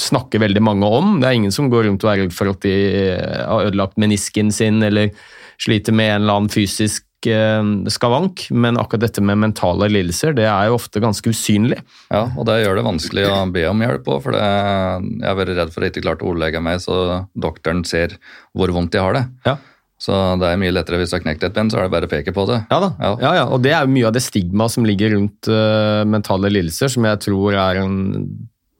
[0.00, 1.16] snakker veldig mange om.
[1.20, 2.76] Det er ingen som går rundt og er redd for at de
[3.14, 5.12] har ødelagt menisken sin eller
[5.60, 10.48] sliter med en eller annen fysisk eh, skavank, men akkurat dette med mentale lidelser, det
[10.50, 11.78] er jo ofte ganske usynlig.
[12.10, 15.38] Ja, og det gjør det vanskelig å be om hjelp òg, for det, jeg har
[15.38, 16.98] vært redd for at jeg ikke klarte å ordlegge meg så
[17.46, 18.18] doktoren ser
[18.52, 19.24] hvor vondt jeg har det.
[19.46, 19.56] Ja.
[20.04, 22.08] Så det er mye lettere hvis du har knekt et ben, så er det bare
[22.08, 22.58] å peke på det.
[22.68, 23.12] Ja da, ja.
[23.24, 26.92] Ja, og det er jo mye av det stigmaet som ligger rundt uh, mentale lidelser,
[26.92, 28.02] som jeg tror er en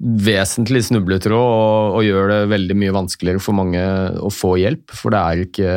[0.04, 3.80] vesentlig snubletråd og, og, gjør det veldig mye vanskeligere for mange
[4.20, 4.92] å få hjelp.
[4.92, 5.74] For det er ikke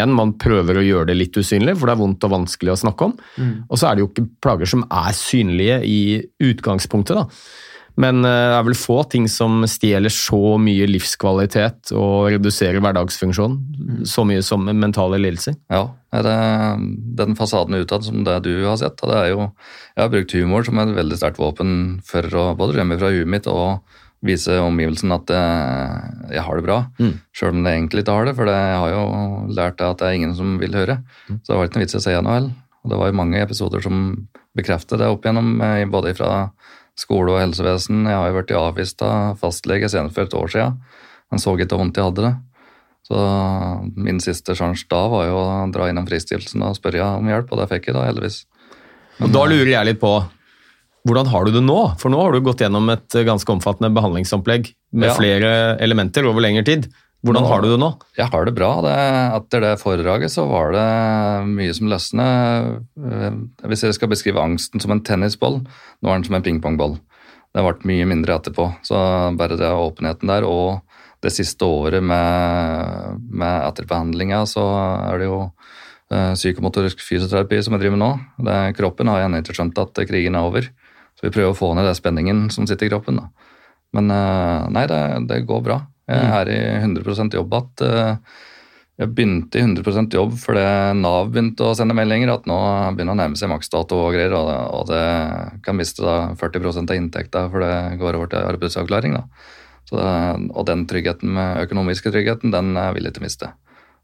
[0.00, 2.80] Én, man prøver å gjøre det litt usynlig, for det er vondt og vanskelig å
[2.82, 3.18] snakke om.
[3.36, 3.52] Mm.
[3.68, 6.00] Og så er det jo ikke plager som er synlige i
[6.50, 7.20] utgangspunktet.
[7.20, 7.28] da.
[8.00, 13.56] Men eh, det er vel få ting som stjeler så mye livskvalitet og reduserer hverdagsfunksjon
[13.56, 14.02] mm.
[14.08, 15.56] så mye som mentale lidelser.
[15.72, 16.36] Ja, det,
[17.18, 19.48] den fasaden utad som det du har sett, det er jo
[19.96, 21.74] Jeg har brukt humor som et veldig sterkt våpen
[22.06, 23.80] for å både rømme fra huet mitt og
[24.26, 27.12] vise omgivelsen at jeg, jeg har det bra, mm.
[27.32, 28.34] sjøl om det egentlig ikke har det.
[28.36, 29.04] For jeg har jo
[29.56, 31.00] lært at det er ingen som vil høre.
[31.28, 31.38] Mm.
[31.38, 32.58] Så det var ikke noe vits i å si noe heller.
[32.80, 34.04] Og det var jo mange episoder som
[34.56, 36.30] bekreftet det opp igjennom, eh, både fra
[37.00, 38.04] skole og helsevesen.
[38.08, 40.78] Jeg har jo vært i avvist av fastlege senest for et år siden.
[41.30, 42.34] Han så ikke hvor vondt jeg hadde det.
[43.10, 43.20] Så
[43.98, 47.62] min siste sjanse da var jo å dra innom fristiftelsen og spørre om hjelp, og
[47.62, 48.44] det fikk jeg da heldigvis.
[49.18, 50.12] Men, og da lurer jeg litt på,
[51.08, 51.78] hvordan har du det nå?
[52.00, 55.16] For nå har du gått gjennom et ganske omfattende behandlingsopplegg med ja.
[55.16, 56.90] flere elementer over lengre tid.
[57.20, 57.90] Hvordan har du det nå?
[58.16, 58.70] Jeg har det bra.
[58.84, 58.94] Det,
[59.36, 60.86] etter det foredraget så var det
[61.50, 62.78] mye som løsnet.
[62.96, 63.34] Eh,
[63.68, 66.96] hvis jeg skal beskrive angsten som en tennisball, nå er den som en pingpongball.
[67.52, 68.70] Det ble mye mindre etterpå.
[68.86, 68.96] Så
[69.36, 70.80] bare det åpenheten der og
[71.20, 74.64] det siste året med, med etterbehandlinga, så
[75.10, 78.10] er det jo uh, psykomotorisk fysioterapi som jeg driver med nå.
[78.46, 80.70] Det, kroppen har ennå ikke skjønt at krigen er over.
[81.18, 83.20] Så vi prøver å få ned den spenningen som sitter i kroppen.
[83.20, 83.28] Da.
[83.98, 85.82] Men uh, nei, det, det går bra.
[86.10, 86.36] Jeg mm.
[86.38, 87.90] er i 100 jobb igjen.
[87.90, 88.38] Eh,
[89.00, 90.62] jeg begynte i 100% jobb fordi
[90.98, 92.58] Nav begynte å sende meldinger at nå
[92.92, 95.04] begynner å nærme seg maksdato og greier, og det
[95.64, 99.16] kan miste da 40% av inntekta for det går over til arbeidsavklaring.
[99.88, 103.48] Så, og den tryggheten med økonomiske tryggheten, den vil jeg ikke miste.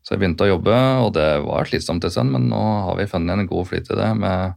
[0.00, 3.08] Så jeg begynte å jobbe, og det var slitsomt en stund, men nå har vi
[3.10, 4.10] funnet en god flyt i det.
[4.16, 4.56] med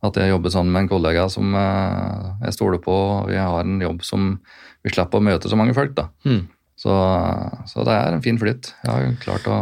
[0.00, 2.94] at jeg jobber sammen med en kollega som eh, jeg stoler på.
[2.94, 4.32] og Vi har en jobb som
[4.82, 5.92] vi slipper å møte så mange folk.
[5.96, 6.08] da.
[6.24, 6.46] Mm.
[6.80, 6.94] Så,
[7.68, 8.72] så, det er en fin flytt.
[8.86, 9.60] Jeg har klart å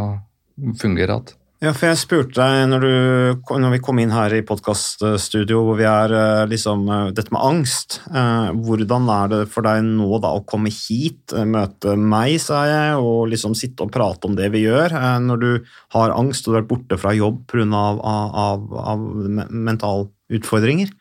[0.79, 1.35] fungere igjen.
[1.59, 5.75] Ja, for jeg spurte deg når, du, når vi kom inn her i podkaststudio, hvor
[5.75, 7.97] vi er eh, liksom eh, Dette med angst.
[8.07, 13.03] Eh, hvordan er det for deg nå da å komme hit, møte meg, sa jeg,
[13.03, 15.49] og liksom sitte og prate om det vi gjør, når du
[15.97, 17.67] har angst og du har vært borte fra jobb pga.
[17.67, 18.63] Av, av,
[18.95, 19.03] av
[19.51, 20.95] mentale utfordringer?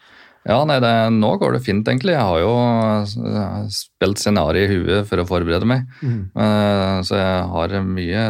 [0.49, 2.15] Ja, nei, det, nå går det fint, egentlig.
[2.15, 5.85] Jeg har jo eh, spilt scenario i huet for å forberede meg.
[6.01, 6.23] Mm.
[6.33, 8.23] Uh, så jeg har mye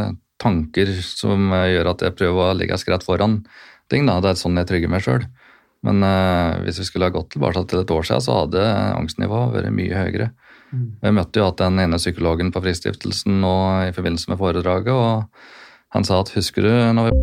[0.42, 3.40] tanker som gjør at jeg prøver å ligge skrett foran
[3.90, 4.08] ting.
[4.10, 4.18] Da.
[4.22, 5.28] Det er sånn jeg trygger meg sjøl.
[5.86, 9.54] Men uh, hvis vi skulle ha gått tilbake til et år siden, så hadde angstnivået
[9.54, 10.30] vært mye høyere.
[10.74, 10.88] Mm.
[11.06, 13.54] Jeg møtte jo at den ene psykologen på Fristiftelsen nå
[13.86, 17.22] i forbindelse med foredraget, og han sa at husker du når vi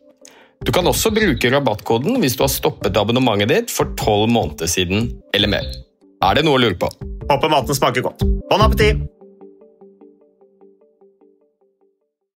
[0.61, 5.07] Du kan også bruke rabattkoden hvis du har stoppet abonnementet ditt for tolv måneder siden
[5.33, 5.69] eller mer.
[6.21, 6.89] Er det noe å lure på?
[7.31, 8.21] Håper maten smaker godt.
[8.51, 8.99] Bon appétit!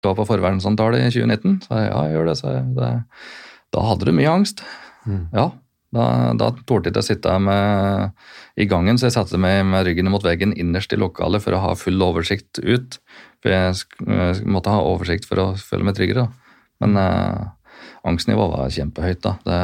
[0.03, 1.57] Du var på forvernsamtale i 2019?
[1.65, 2.69] Så jeg, ja, jeg gjør det, sa jeg.
[2.77, 2.91] Det,
[3.75, 4.63] da hadde du mye angst.
[5.03, 5.25] Mm.
[5.35, 5.47] Ja.
[5.93, 6.05] Da,
[6.39, 8.23] da torde jeg ikke å sitte med,
[8.55, 11.63] i gangen, så jeg satte meg med ryggen mot veggen innerst i lokalet for å
[11.65, 13.01] ha full oversikt ut.
[13.43, 16.29] For jeg måtte ha oversikt for å føle meg tryggere.
[16.83, 17.51] Men uh,
[18.09, 19.37] angstnivået var kjempehøyt da.
[19.47, 19.61] Det,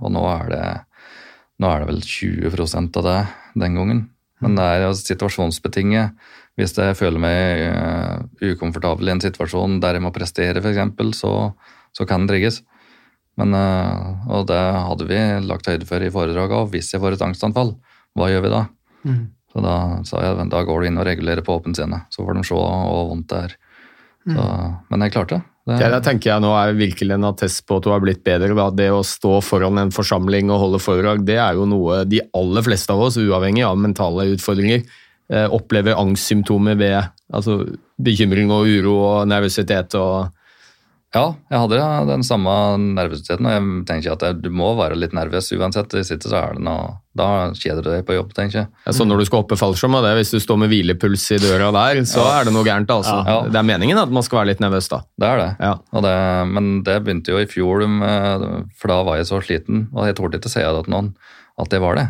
[0.00, 0.64] og nå er, det,
[1.62, 3.18] nå er det vel 20% av det
[3.64, 4.02] den gangen.
[4.42, 6.16] Men det er situasjonsbetinget.
[6.58, 11.32] Hvis jeg føler meg uh, ukomfortabel i en situasjon der jeg må prestere, f.eks., så,
[11.96, 12.60] så kan den trigges.
[13.40, 16.72] Men, uh, og det hadde vi lagt høyde for i foredraget òg.
[16.74, 17.76] Hvis jeg får et angstanfall,
[18.18, 18.66] hva gjør vi da?
[19.08, 19.22] Mm.
[19.52, 19.76] Så da
[20.08, 22.56] sa jeg da går du inn og regulerer på åpen scene, så får de se
[22.56, 23.56] hvor vondt det er.
[24.22, 24.76] Så, mm.
[24.90, 25.51] Men jeg klarte det.
[25.62, 25.76] Det...
[25.78, 28.50] Ja, det tenker jeg nå er virkelig en attest på at du har blitt bedre.
[28.58, 28.66] Da.
[28.74, 32.66] Det å stå foran en forsamling og holde foredrag, det er jo noe de aller
[32.66, 34.82] fleste av oss, uavhengig av mentale utfordringer,
[35.30, 37.12] eh, opplever angstsymptomer ved.
[37.32, 37.60] Altså
[38.02, 40.32] bekymring og uro og nervøsitet og
[41.12, 43.44] ja, jeg hadde den samme nervøsiteten.
[43.44, 45.92] og Jeg tenker at du må være litt nervøs uansett.
[46.00, 48.68] Jeg sitter så er det noe, Da kjeder du deg på jobb, tenker jeg.
[48.86, 51.68] Ja, så når du skal hoppe fallskjerm, det, hvis du står med hvilepuls i døra
[51.74, 52.38] der, så ja.
[52.38, 52.88] er det noe gærent.
[52.94, 53.18] altså.
[53.28, 53.36] Ja.
[53.52, 55.02] Det er meningen at man skal være litt nervøs da.
[55.20, 55.50] Det er det.
[55.60, 55.74] Ja.
[56.06, 56.14] det
[56.54, 57.84] men det begynte jo i fjor,
[58.80, 59.86] for da var jeg så sliten.
[59.92, 61.12] Og jeg torde ikke si det til noen
[61.60, 62.06] at jeg var det.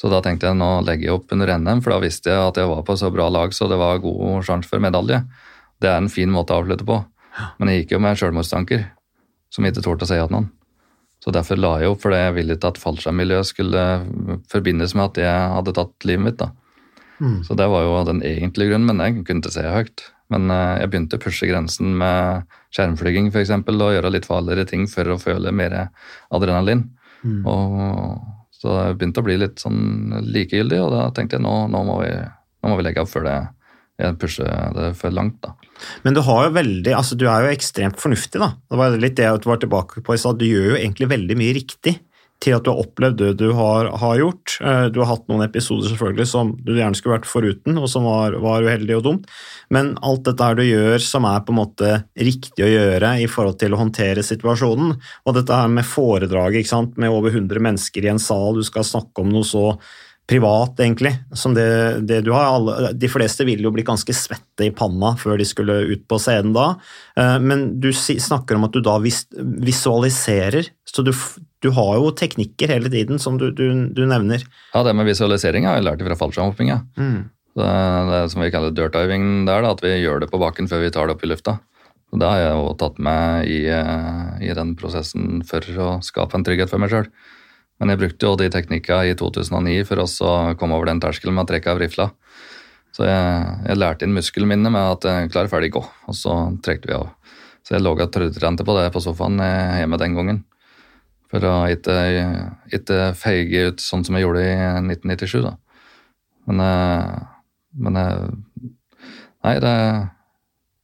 [0.00, 2.56] Så da tenkte jeg nå legger jeg opp under NM, for da visste jeg at
[2.56, 5.20] jeg var på så bra lag så det var god sjanse for medalje.
[5.80, 6.96] Det er en fin måte å avslutte på.
[7.60, 8.88] Men jeg gikk jo med selvmordstanker
[9.52, 10.48] som jeg ikke torde å si til noen.
[11.20, 13.82] Så derfor la jeg opp, for jeg ville ikke at fallskjermmiljøet skulle
[14.48, 16.40] forbindes med at jeg hadde tatt livet mitt.
[16.40, 16.48] da.
[17.20, 17.42] Mm.
[17.44, 20.06] Så det var jo den egentlige grunnen, men jeg kunne ikke se høyt.
[20.32, 24.88] Men eh, jeg begynte å pushe grensen med skjermflyging eksempel, og gjøre litt farligere ting
[24.88, 25.76] for å føle mer
[26.32, 26.86] adrenalin.
[27.20, 27.42] Mm.
[27.44, 31.84] Og så det begynte å bli litt sånn likegyldig, og da tenkte jeg nå, nå,
[31.84, 33.38] må, vi, nå må vi legge opp før det
[34.00, 35.40] jeg pusher det for langt.
[35.44, 35.52] da.
[36.04, 36.22] Men du
[36.54, 38.40] veldig, altså du er jo ekstremt fornuftig.
[38.42, 38.52] da.
[38.70, 40.40] Det var litt det du var tilbake på i stad.
[40.40, 41.98] Du gjør jo egentlig veldig mye riktig
[42.40, 44.56] til at du har opplevd det du har, har, gjort.
[44.64, 48.06] Eh, du har hatt noen episoder selvfølgelig som du gjerne skulle vært foruten, og som
[48.08, 49.26] var, var uheldig og dumt.
[49.72, 53.28] Men alt dette her du gjør som er på en måte riktig å gjøre i
[53.30, 58.14] forhold til å håndtere situasjonen, og dette her med foredraget med over 100 mennesker i
[58.14, 59.74] en sal, du skal snakke om noe så
[60.30, 61.66] privat, egentlig, som det,
[62.06, 62.46] det du har.
[62.54, 66.20] Alle, de fleste ville jo bli ganske svette i panna før de skulle ut på
[66.22, 66.68] scenen da,
[67.18, 71.10] eh, men du snakker om at du da visualiserer, så du,
[71.64, 74.44] du har jo teknikker hele tiden som du, du, du, nevner.
[74.74, 76.70] Ja, det med visualisering har jeg lært fra fallskjermhopping.
[76.70, 76.80] Ja.
[77.00, 77.26] Mm.
[77.58, 77.72] Det,
[78.12, 80.84] det som vi kaller dirt diving der, da, at vi gjør det på bakken før
[80.84, 81.58] vi tar det opp i lufta.
[82.10, 86.38] Og Det har jeg jo tatt med i, eh, i den prosessen for å skape
[86.38, 87.10] en trygghet for meg sjøl.
[87.80, 91.46] Men jeg brukte jo de teknikkene i 2009 for å komme over den terskelen med
[91.46, 92.10] å trekke av rifla.
[92.92, 95.82] Så jeg, jeg lærte inn muskelminnet med at jeg klar, ferdig, gå.
[96.10, 97.08] Og så trekte vi av.
[97.64, 100.42] Så jeg lå og trente på det på sofaen hjemme den gangen.
[101.30, 101.96] For å ikke,
[102.74, 105.54] ikke feige ut sånn som jeg gjorde i 1997, da.
[106.50, 107.20] Men, eh,
[107.78, 108.24] men eh,
[109.40, 109.74] Nei, det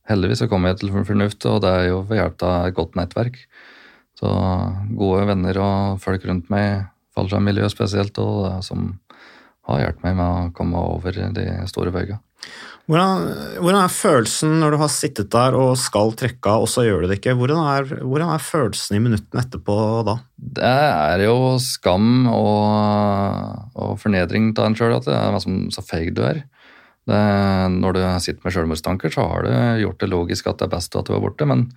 [0.06, 2.94] Heldigvis så kom jeg til fornuft, og det er jo ved hjelp av et godt
[2.94, 3.40] nettverk.
[4.16, 4.28] Så
[4.96, 6.86] gode venner og folk rundt meg,
[7.16, 8.94] fallskjermmiljøet spesielt, og som
[9.66, 12.20] har hjulpet meg med å komme over de store bøyga.
[12.86, 13.24] Hvordan,
[13.58, 17.02] hvordan er følelsen når du har sittet der og skal trekke av, og så gjør
[17.02, 17.34] du det ikke?
[17.34, 20.14] Hvordan er, hvordan er følelsen i minuttene etterpå da?
[20.36, 25.40] Det er jo skam og, og fornedring av en sjøl, at det er
[25.74, 26.44] så feig du er.
[27.06, 27.18] Det,
[27.74, 30.94] når du sitter med sjølmordstanker, så har du gjort det logisk at det er best
[30.98, 31.68] at du er borte, men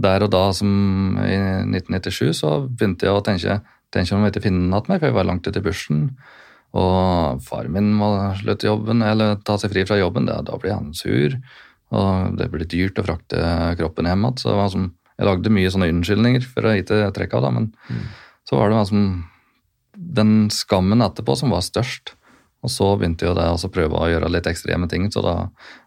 [0.00, 1.36] der og da, som i
[1.66, 3.60] 1997, så begynte jeg å tenke
[3.94, 6.04] tenke om jeg ikke finner igjen meg, for jeg var langt ute i bushen.
[6.78, 10.76] Og faren min må slutte jobben, eller ta seg fri fra jobben, da, da blir
[10.76, 11.34] han sur.
[11.90, 13.42] Og det blir dyrt å frakte
[13.80, 14.38] kroppen hjem igjen.
[14.38, 14.86] Så som,
[15.18, 18.06] jeg lagde mye sånne unnskyldninger for å ikke trekke av, da, men mm.
[18.48, 19.10] så var det som,
[20.20, 22.14] den skammen etterpå som var størst.
[22.60, 25.08] Og så begynte jeg å prøve å gjøre litt ekstreme ting.
[25.10, 25.34] Så da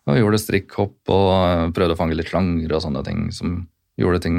[0.09, 3.61] jeg gjorde jeg strikkhopp og prøvde å fange litt slanger og sånne ting som
[3.99, 4.37] gjorde ting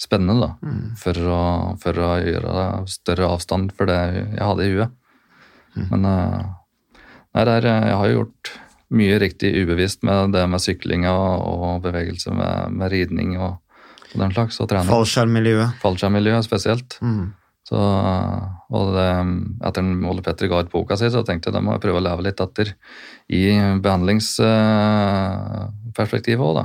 [0.00, 0.46] spennende.
[0.46, 0.96] da, mm.
[1.00, 1.42] for, å,
[1.82, 4.90] for, å, gjøre større avstand for det jeg hadde i huet.
[5.76, 5.86] Mm.
[5.92, 6.40] Men uh,
[7.36, 8.44] nei, der, eh, jeg har jo gjort
[9.00, 13.52] mye riktig ubevisst med det med sykling og, og bevegelse, med, med ridning og,
[14.10, 14.58] og, den slags.
[14.60, 14.90] og trening.
[14.90, 15.70] Fallskjermmiljøet.
[15.84, 16.90] Fallskjermmiljøet spesielt.
[17.04, 17.26] Mm.
[17.70, 19.10] Så, og det,
[19.68, 22.06] etter Ole Petter ga ut boka si, så tenkte jeg da må jeg prøve å
[22.08, 22.66] leve litt etter
[23.30, 23.42] i
[23.84, 26.64] behandlingsperspektivet òg, da.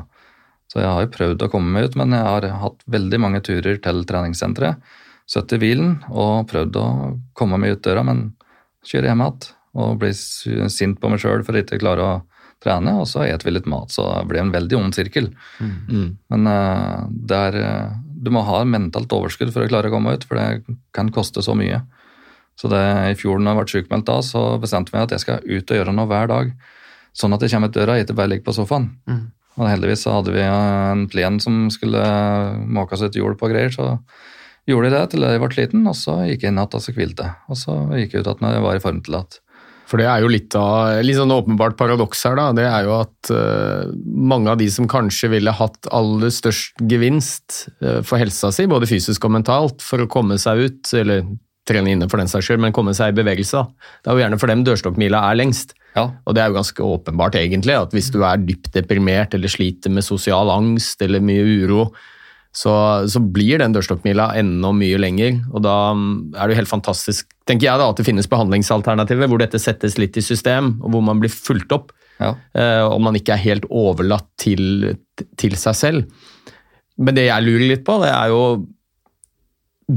[0.76, 3.39] Så jeg har jo prøvd å komme meg ut, men jeg har hatt veldig mange
[3.47, 4.82] turer til treningssenteret.
[5.23, 6.88] Sittet i bilen og prøvd å
[7.34, 8.34] komme meg ut døra, men
[8.84, 10.13] kjører hjem igjen og blir
[10.71, 12.11] sint på meg sjøl for ikke å klare å
[12.63, 15.32] trene, og så spiser vi litt mat, så det blir en veldig ond sirkel.
[15.63, 16.11] Mm.
[16.32, 17.57] Men uh, det er
[18.26, 21.43] du må ha mentalt overskudd for å klare å komme ut, for det kan koste
[21.45, 21.84] så mye.
[22.59, 25.23] Så det, I fjor da jeg ble sykmeldt da, så bestemte jeg meg at jeg
[25.26, 26.53] skal ut og gjøre noe hver dag.
[27.15, 28.88] Sånn at jeg kommer ut døra og ikke bare ligger på sofaen.
[29.09, 29.26] Mm.
[29.56, 32.03] Og heldigvis så hadde vi en plen som skulle
[32.68, 33.93] måkes ut jord på greier, så
[34.68, 36.93] gjorde de det til jeg ble sliten, og så gikk jeg inn igjen og så
[36.95, 37.32] hvilte.
[37.47, 39.39] Og så gikk jeg ut igjen når jeg var i form til at
[39.86, 42.49] For det er jo litt av litt sånn åpenbart paradoks her, da.
[42.58, 43.93] Det er jo at uh,
[44.34, 48.89] mange av de som kanskje ville hatt aller størst gevinst uh, for helsa si, både
[48.89, 51.22] fysisk og mentalt, for å komme seg ut, eller
[51.70, 53.93] trene inne for den saks skyld, men komme seg i bevegelse, da.
[54.01, 55.78] Det er jo gjerne for dem dørstokkmila er lengst.
[55.96, 56.10] Ja.
[56.28, 59.93] Og det er jo ganske åpenbart, egentlig, at hvis du er dypt deprimert eller sliter
[59.93, 61.88] med sosial angst eller mye uro,
[62.56, 62.72] så,
[63.12, 65.41] så, blir den dørstokkmila enda mye lenger.
[65.52, 69.32] Og da mm, er det jo helt fantastisk, tenker jeg da, at det finnes behandlingsalternativer
[69.32, 71.91] hvor dette settes litt i system, og hvor man blir fulgt opp.
[72.16, 72.32] Ja.
[72.88, 74.93] Og man ikke er helt overlatt til,
[75.36, 76.30] til, seg selv.
[76.96, 78.43] Men det jeg lurer litt på, det er jo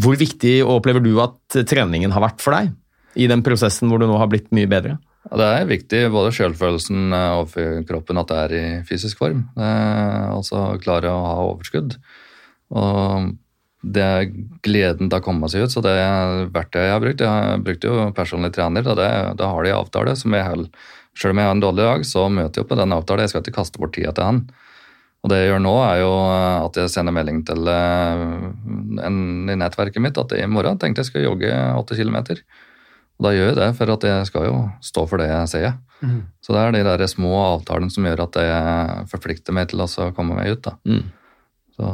[0.03, 2.75] Hvor viktig opplever du at treningen har vært for deg?
[3.15, 4.99] I den prosessen hvor du nå har blitt mye bedre?
[5.29, 9.45] Det er viktig, både selvfølelsen overfor kroppen, at det er i fysisk form.
[9.59, 11.99] altså klare å ha overskudd.
[12.73, 13.35] Og
[13.83, 14.31] det er
[14.65, 17.25] gleden til å komme seg ut, så det er verktøyet jeg har brukt.
[17.25, 20.89] Jeg brukte jo personlig trener, og det, da har de avtale som jeg holder.
[21.19, 23.27] Selv om jeg har en dårlig dag, så møter jeg opp med den avtalen.
[23.27, 24.43] Jeg skal ikke kaste bort tida til han.
[25.27, 28.23] Og det jeg gjør nå, er jo at jeg sender melding til eh,
[29.09, 29.19] en
[29.51, 31.51] i nettverket mitt at i morgen tenkte jeg skulle jogge
[31.81, 32.43] åtte kilometer.
[33.19, 35.77] Og da gjør jeg det, for at jeg skal jo stå for det jeg sier.
[35.99, 36.21] Mm.
[36.45, 40.11] Så det er de der små avtalene som gjør at jeg forplikter meg til å
[40.15, 40.71] komme meg ut.
[40.87, 41.09] Mm.
[41.75, 41.93] Så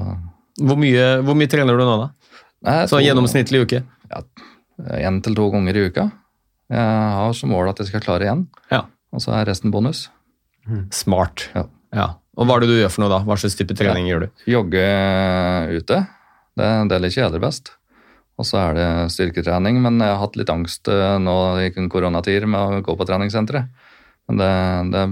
[0.63, 2.41] hvor mye, hvor mye, trener du nå, da?
[2.65, 3.81] Nei, så gjennomsnittlig uke?
[4.11, 4.23] Ja,
[4.99, 6.09] Én til to ganger i uka.
[6.73, 8.85] Jeg har som mål at jeg skal klare én, ja.
[9.15, 10.09] og så er resten bonus.
[10.67, 10.89] Mm.
[10.95, 11.49] Smart.
[11.55, 11.67] Ja.
[11.95, 12.07] ja.
[12.35, 13.21] Og Hva er det du gjør for noe, da?
[13.27, 14.45] Hva slags type trening gjør du?
[14.51, 14.85] Jogge
[15.75, 16.01] ute.
[16.59, 17.75] Det, det liker jeg aller best.
[18.35, 22.49] Og så er det styrketrening, men jeg har hatt litt angst eh, nå i koronatider
[22.51, 23.71] med å gå på treningssenteret.
[24.29, 24.53] Men det,
[24.95, 25.03] det,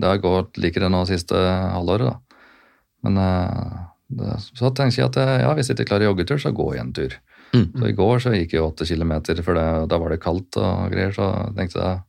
[0.00, 2.40] det har gått likere nå siste halvåret, da.
[3.06, 6.74] Men det, så tenkte jeg at eh, ja, hvis jeg ikke klarer joggetur, så går
[6.76, 7.16] jeg en tur.
[7.54, 7.68] Mm.
[7.72, 10.92] Så i går så gikk jeg åtte kilometer, for det, da var det kaldt og
[10.92, 11.14] greier.
[11.14, 12.02] Så tenkte jeg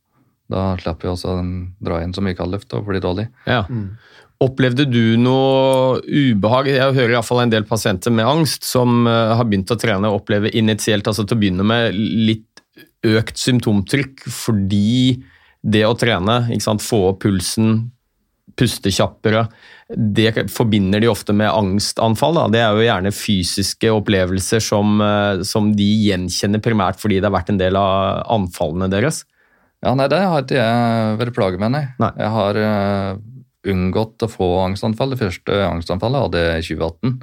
[0.48, 1.42] da slapp jeg også å
[1.84, 3.28] dra inn så mye kaldluft og bli dårlig.
[3.44, 3.64] Ja.
[3.68, 3.98] Mm.
[4.38, 6.68] Opplevde du noe ubehag?
[6.70, 10.20] Jeg hører iallfall en del pasienter med angst som eh, har begynt å trene og
[10.20, 12.62] oppleve initielt, altså til å begynne med litt
[13.06, 15.18] økt symptomtrykk fordi
[15.66, 16.44] det å trene,
[16.78, 17.88] få opp pulsen,
[18.58, 19.48] puste kjappere,
[19.88, 22.38] det forbinder de ofte med angstanfall.
[22.38, 22.44] Da.
[22.52, 27.34] Det er jo gjerne fysiske opplevelser som, eh, som, de gjenkjenner primært fordi det har
[27.34, 29.24] vært en del av anfallene deres.
[29.82, 31.84] Ja, nei, Det har ikke jeg vært plaget med, nei.
[32.02, 32.12] nei.
[32.18, 33.18] Jeg har uh,
[33.72, 35.14] unngått å få angstanfall.
[35.14, 37.18] Det første angstanfallet hadde jeg i 2018.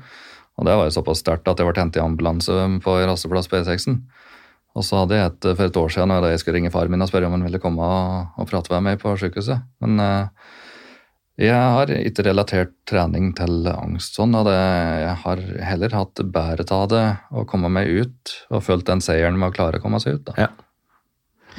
[0.56, 3.60] Og det var jo såpass sterkt at jeg ble hentet i ambulanse på rasteplass på
[3.60, 4.00] E6-en.
[4.76, 7.04] Og så hadde jeg et for et år siden da jeg skulle ringe far min
[7.04, 9.64] og spørre om han ville komme og, og prate med meg på sykehuset.
[9.84, 10.52] Men uh,
[11.40, 15.42] jeg har ikke relatert trening til angst sånn, og det, jeg har
[15.72, 19.56] heller hatt bedre av det å komme meg ut og følt den seieren med å
[19.56, 20.32] klare å komme seg ut.
[20.40, 20.54] Ja.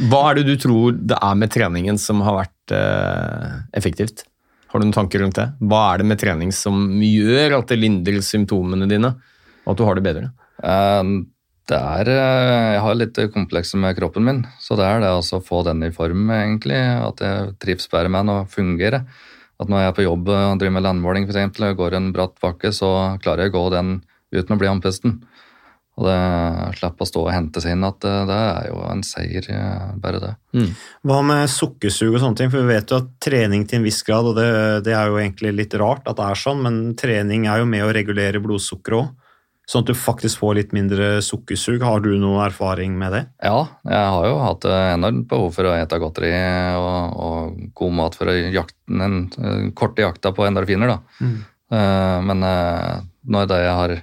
[0.08, 4.26] Hva er det du tror det er med treningen som har vært eh, effektivt?
[4.76, 5.46] Har du noen tanker rundt det?
[5.64, 9.08] Hva er det med trening som gjør at det lindrer symptomene dine,
[9.64, 10.26] og at du har det bedre?
[10.60, 11.14] Um,
[11.64, 15.40] det er eh, Jeg har litt komplekser med kroppen min, så det er det å
[15.40, 16.76] få den i form, egentlig.
[16.76, 19.08] At jeg trives bedre med den og fungerer.
[19.56, 22.36] At når jeg er på jobb og driver med landmåling eksempel, og går en bratt
[22.44, 22.92] bakke, så
[23.24, 23.96] klarer jeg å gå den
[24.36, 25.16] uten å bli andpusten.
[25.96, 26.16] Og det
[26.76, 29.92] slapp å stå og hente seg inn at det, det er jo en seier, eh,
[30.02, 30.32] bare det.
[31.08, 32.50] Hva med sukkersug og sånne ting?
[32.52, 34.48] For vi vet jo at trening til en viss grad, og det,
[34.84, 37.86] det er jo egentlig litt rart at det er sånn, men trening er jo med
[37.86, 39.14] å regulere blodsukkeret òg.
[39.66, 41.82] Sånn at du faktisk får litt mindre sukkersug.
[41.82, 43.22] Har du noe erfaring med det?
[43.42, 46.30] Ja, jeg har jo hatt eh, enormt behov for å ete godteri
[46.78, 51.26] og, og god mat for å jakte den den korte jakta på endorfiner, da.
[51.74, 53.96] Eh, men eh, når det jeg har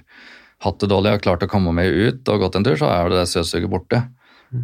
[0.64, 3.12] hatt det dårlig og klart å komme meg ut og gått en tur, så er
[3.12, 4.02] det søtsuget borte.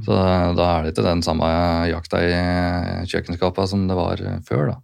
[0.07, 1.49] Så eh, da er det ikke den samme
[1.91, 2.33] jakta i
[3.11, 4.79] kjøkkenskapet som det var før, da.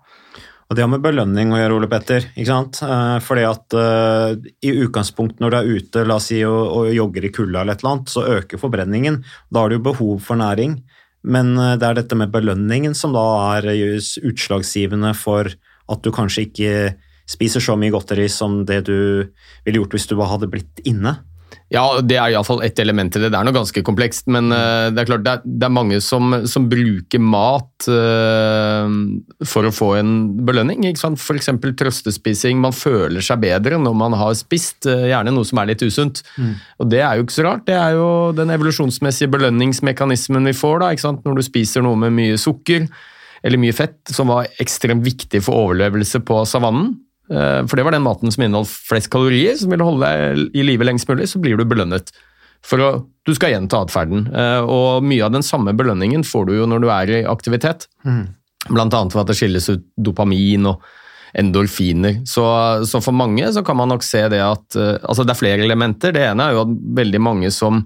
[0.67, 2.25] Og det har med belønning å gjøre, Ole Petter.
[2.35, 2.81] ikke sant?
[2.83, 4.35] Eh, Fordi at uh,
[4.67, 7.77] i utgangspunktet når du er ute la oss si, og, og jogger i kulda, eller
[7.77, 9.21] et eller annet, så øker forbrenningen.
[9.55, 10.81] Da har du behov for næring.
[11.27, 13.71] Men eh, det er dette med belønningen som da er
[14.27, 15.51] utslagsgivende for
[15.87, 16.73] at du kanskje ikke
[17.27, 18.99] spiser så mye godteri som det du
[19.67, 21.19] ville gjort hvis du bare hadde blitt inne.
[21.67, 23.33] Ja, det er iallfall ett element til det.
[23.35, 25.99] Det er noe ganske komplekst, men eh, det er klart det er, det er mange
[26.05, 28.87] som, som bruker mat uh,
[29.43, 30.13] for å få en
[30.47, 30.85] belønning.
[30.87, 31.19] ikke sant?
[31.19, 31.51] F.eks.
[31.81, 32.61] trøstespising.
[32.63, 36.23] Man føler seg bedre når man har spist, uh, gjerne noe som er litt usunt.
[36.79, 37.67] Og det er jo ikke så rart.
[37.67, 38.09] Det er jo
[38.39, 41.27] den evolusjonsmessige belønningsmekanismen vi får da, ikke sant?
[41.27, 42.87] når du spiser noe med mye sukker
[43.47, 46.95] eller mye fett, som var ekstremt viktig for overlevelse på savannen.
[47.31, 50.63] Eh, For det var den maten som inneholdt flest kalorier, som ville holde deg i
[50.67, 52.13] live lengst mulig, så blir du belønnet.
[52.67, 52.91] For å,
[53.27, 54.27] du skal gjenta atferden.
[54.35, 57.89] Eh, Og mye av den samme belønningen får du jo når du er i aktivitet.
[58.71, 60.81] Blant annet for at det skilles ut dopamin og
[61.37, 62.23] endorfiner.
[62.27, 62.43] Så,
[62.89, 65.63] så for mange så kan man nok se det at eh, Altså det er flere
[65.67, 66.15] elementer.
[66.17, 67.85] Det ene er jo at veldig mange som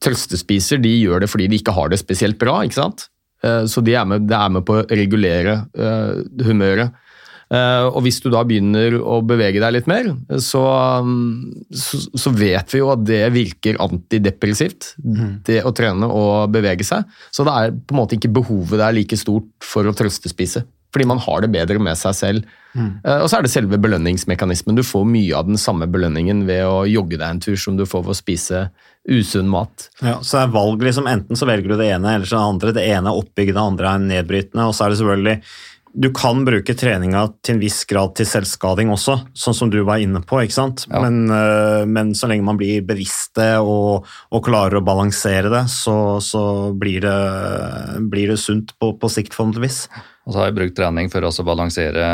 [0.00, 2.62] trøstespiser, de gjør det fordi de ikke har det spesielt bra.
[2.64, 3.08] ikke sant?
[3.40, 5.54] Så de er med, det er med på å regulere
[6.44, 6.92] humøret.
[7.50, 10.62] Eh, og hvis du da begynner å bevege deg litt mer, så,
[11.02, 14.92] mm, så, så vet vi jo at det virker antidepressivt,
[15.48, 17.08] det å trene og bevege seg.
[17.34, 20.62] Så det er på en måte ikke behovet der like stort for å trøstespise.
[20.90, 22.46] Fordi man har det bedre med seg selv.
[22.74, 22.96] Mm.
[23.22, 24.74] Og så er det selve belønningsmekanismen.
[24.74, 27.84] Du får mye av den samme belønningen ved å jogge deg en tur som du
[27.86, 28.62] får ved å spise
[29.10, 29.86] usunn mat.
[30.02, 32.48] Ja, så det er valg liksom, enten så velger du det ene eller så det
[32.54, 32.74] andre.
[32.76, 34.66] Det ene er oppbyggende, det andre er nedbrytende.
[34.66, 35.36] Og så er det selvfølgelig
[35.92, 39.98] Du kan bruke treninga til en viss grad til selvskading også, sånn som du var
[39.98, 40.38] inne på.
[40.44, 40.84] ikke sant?
[40.86, 41.00] Ja.
[41.02, 45.64] Men, øh, men så lenge man blir bevisst det og, og klarer å balansere det,
[45.72, 46.44] så, så
[46.78, 49.82] blir, det, blir det sunt på, på sikt, forhåpentligvis.
[50.28, 52.06] Og så har jeg brukt trening for å balansere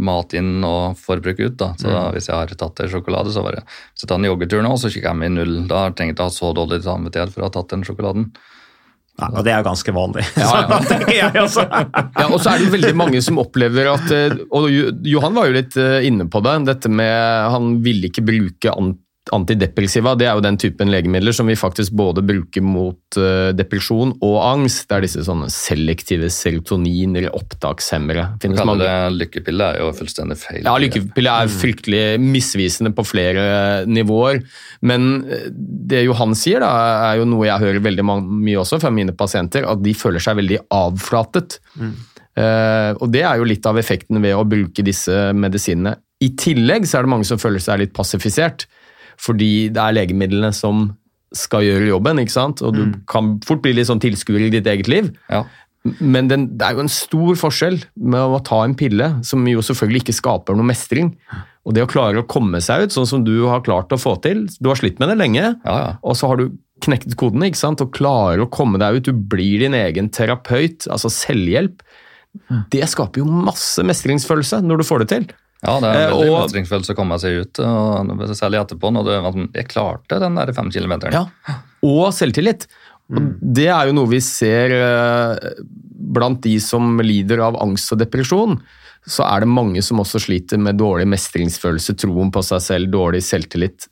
[0.00, 1.58] mat inn og forbruk ut.
[1.60, 1.74] da.
[1.76, 4.30] Så da, Hvis jeg har tatt en sjokolade, så var det Hvis jeg tar en
[4.30, 5.54] joggetur nå, så kikker jeg med i null.
[5.68, 8.30] Da trenger jeg ikke ha så dårlig samvittighet for å ha tatt den sjokoladen.
[9.14, 10.24] Ja, og det er jo ganske vanlig.
[10.42, 11.44] Ja, ja.
[12.18, 14.66] Ja, og så er det veldig mange som opplever at eh, Og
[15.06, 16.56] Johan var jo litt eh, inne på det.
[16.66, 18.74] Dette med Han ville ikke bruke
[19.32, 20.12] antidepressiva.
[20.18, 24.36] Det er jo den typen legemidler som vi faktisk både bruker mot eh, depresjon og
[24.44, 24.84] angst.
[24.90, 28.26] Det er disse sånne selektive serotonin- eller opptakshemmere.
[28.42, 28.84] Finnes kalle mange.
[28.84, 30.60] det lykkepille er jo fullstendig feil.
[30.66, 33.46] Ja, lykkepille er fryktelig misvisende på flere
[33.88, 34.42] nivåer.
[34.84, 36.72] Men eh, det Johan sier, da,
[37.10, 40.36] er jo noe jeg hører veldig mye også fra mine pasienter, at de føler seg
[40.42, 41.60] veldig avflatet.
[42.34, 45.96] Eh, og det er jo litt av effekten ved å bruke disse medisinene.
[46.24, 48.66] I tillegg så er det mange som føler seg litt passifisert,
[49.20, 50.92] fordi det er legemidlene som
[51.34, 52.62] skal gjøre jobben, ikke sant?
[52.62, 55.10] og du kan fort bli litt sånn tilskuer i ditt eget liv.
[55.32, 55.42] Ja.
[55.98, 59.64] Men den, det er jo en stor forskjell med å ta en pille, som jo
[59.64, 61.10] selvfølgelig ikke skaper noe mestring.
[61.64, 64.14] Og det å klare å komme seg ut, sånn som du har klart å få
[64.24, 64.46] til.
[64.60, 65.90] Du har slitt med det lenge, Ja, ja.
[66.04, 66.54] og så har du
[66.84, 67.82] knekket kodene ikke sant?
[67.84, 69.10] og klarer å komme deg ut.
[69.10, 71.82] Du blir din egen terapeut, altså selvhjelp.
[72.72, 75.26] Det skaper jo masse mestringsfølelse når du får det til.
[75.64, 78.92] Ja, det er en Eh, veldig og- mestringsfølelse å komme seg ut, og særlig etterpå.
[78.92, 81.12] når du, jeg klarte den der fem kilometeren.
[81.12, 81.56] Ja.
[81.82, 82.66] Og selvtillit.
[83.14, 85.50] Og det er jo noe vi ser eh,
[86.14, 88.58] blant de som lider av angst og depresjon.
[89.06, 93.20] Så er det mange som også sliter med dårlig mestringsfølelse, troen på seg selv, dårlig
[93.22, 93.88] selvtillit.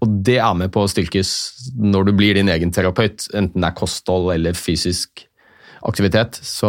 [0.00, 1.30] Og det er med på å styrkes
[1.76, 5.26] når du blir din egen terapeut, enten det er kosthold eller fysisk
[5.84, 6.38] aktivitet.
[6.44, 6.68] Så,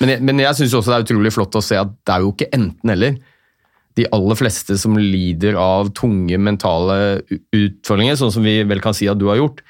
[0.00, 2.24] men jeg, men jeg syns også det er utrolig flott å se at det er
[2.24, 3.16] jo ikke enten-eller.
[3.98, 9.08] De aller fleste som lider av tunge mentale utfordringer, sånn som vi vel kan si
[9.10, 9.60] at du har gjort,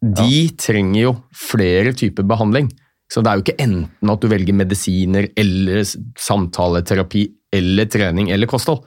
[0.00, 2.68] de trenger jo flere typer behandling.
[3.12, 5.80] Så det er jo ikke enten at du velger medisiner eller
[6.20, 8.82] samtaleterapi eller trening eller kosthold.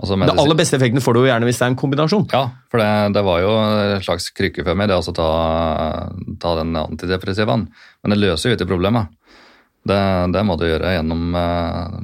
[0.00, 2.26] Altså, Det aller beste effekten får du jo gjerne hvis det er en kombinasjon.
[2.32, 5.30] Ja, for det, det var jo en slags krykke for meg, det å ta,
[6.40, 7.66] ta den antidepressivaen.
[8.00, 9.12] Men det løser jo ikke problemet.
[9.84, 10.00] Det,
[10.32, 12.00] det må du gjøre gjennom eh,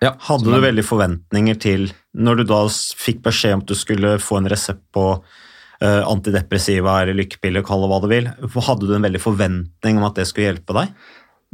[0.00, 0.24] behandling.
[0.28, 1.88] Hadde du veldig forventninger til
[2.18, 7.00] Når du da fikk beskjed om at du skulle få en resept på uh, antidepressiva
[7.02, 8.30] eller lykkepiller, kall det hva du vil,
[8.68, 10.94] hadde du en veldig forventning om at det skulle hjelpe deg?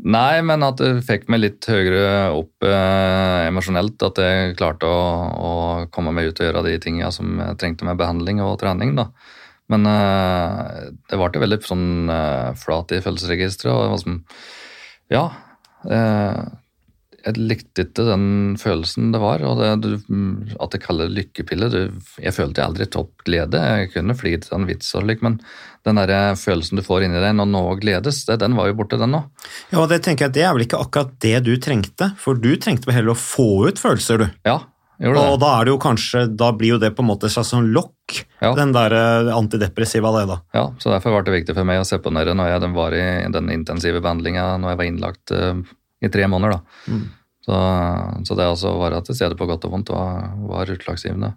[0.02, 3.94] Nei, men at det fikk meg litt høyere opp eh, emosjonelt.
[4.02, 5.52] At jeg klarte å, å
[5.94, 8.96] komme meg ut og gjøre de tingene som trengte med behandling og trening.
[8.98, 9.06] da.
[9.70, 13.70] Men eh, det ble veldig sånn eh, flat i følelsesregisteret.
[13.70, 14.20] og det var som,
[15.14, 15.24] Ja.
[17.24, 18.26] Eh, jeg likte ikke den
[18.60, 19.42] følelsen det var.
[19.42, 19.70] og det,
[20.60, 21.80] At jeg kaller det lykkepille du,
[22.20, 23.60] Jeg følte aldri topp glede.
[23.80, 25.40] Jeg kunne fly til en vits, og slik, men
[25.84, 28.98] den der følelsen du får inni deg når noe gledes, det, den var jo borte,
[29.00, 29.24] den nå.
[29.72, 32.54] Ja, og det tenker jeg, det er vel ikke akkurat det du trengte, for du
[32.56, 34.30] trengte vel heller å få ut følelser, du.
[34.48, 34.62] Ja,
[34.96, 35.34] gjorde det.
[35.34, 37.52] Og da er det jo kanskje, da blir jo det på en måte et slags
[37.52, 38.50] sånn lokk, Ja.
[38.56, 40.40] den der eh, antidepressiva det da.
[40.52, 42.92] Ja, så Derfor var det viktig for meg å se på den når jeg var
[42.92, 45.62] i den intensive behandlinga når jeg var innlagt eh,
[46.04, 46.58] i tre måneder.
[46.58, 46.98] da.
[47.44, 47.56] Så,
[48.24, 51.34] så det å være til stede på godt og vondt var, var utslagsgivende.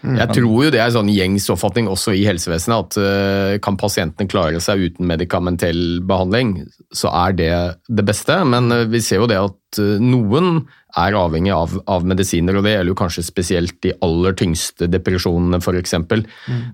[0.00, 4.30] Jeg tror jo det er sånn gjengs oppfatning også i helsevesenet at uh, kan pasientene
[4.32, 6.54] klare seg uten medikamentell behandling,
[6.96, 7.50] så er det
[7.84, 8.38] det beste.
[8.48, 10.62] Men uh, vi ser jo det at uh, noen
[10.98, 15.60] er avhengig av, av medisiner, og det gjelder jo kanskje spesielt de aller tyngste depresjonene
[15.60, 15.98] f.eks.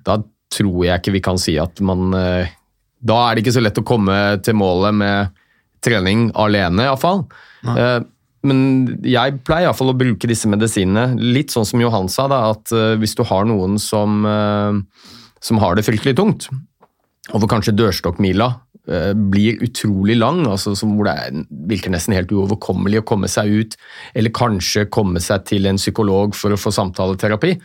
[0.07, 0.21] Da
[0.55, 3.85] tror jeg ikke vi kan si at man Da er det ikke så lett å
[3.85, 4.15] komme
[4.47, 5.43] til målet med
[5.85, 7.25] trening alene, iallfall.
[7.67, 8.05] Uh,
[8.47, 8.61] men
[9.07, 11.17] jeg pleier iallfall å bruke disse medisinene.
[11.19, 15.11] Litt sånn som Johan sa, da, at eh, hvis du har noen som, eh,
[15.43, 16.49] som har det fryktelig tungt,
[17.33, 18.49] og hvor kanskje dørstokkmila
[18.87, 21.41] eh, blir utrolig lang, altså som hvor det er,
[21.73, 23.77] virker nesten helt uoverkommelig å komme seg ut,
[24.15, 27.57] eller kanskje komme seg til en psykolog for å få samtaleterapi,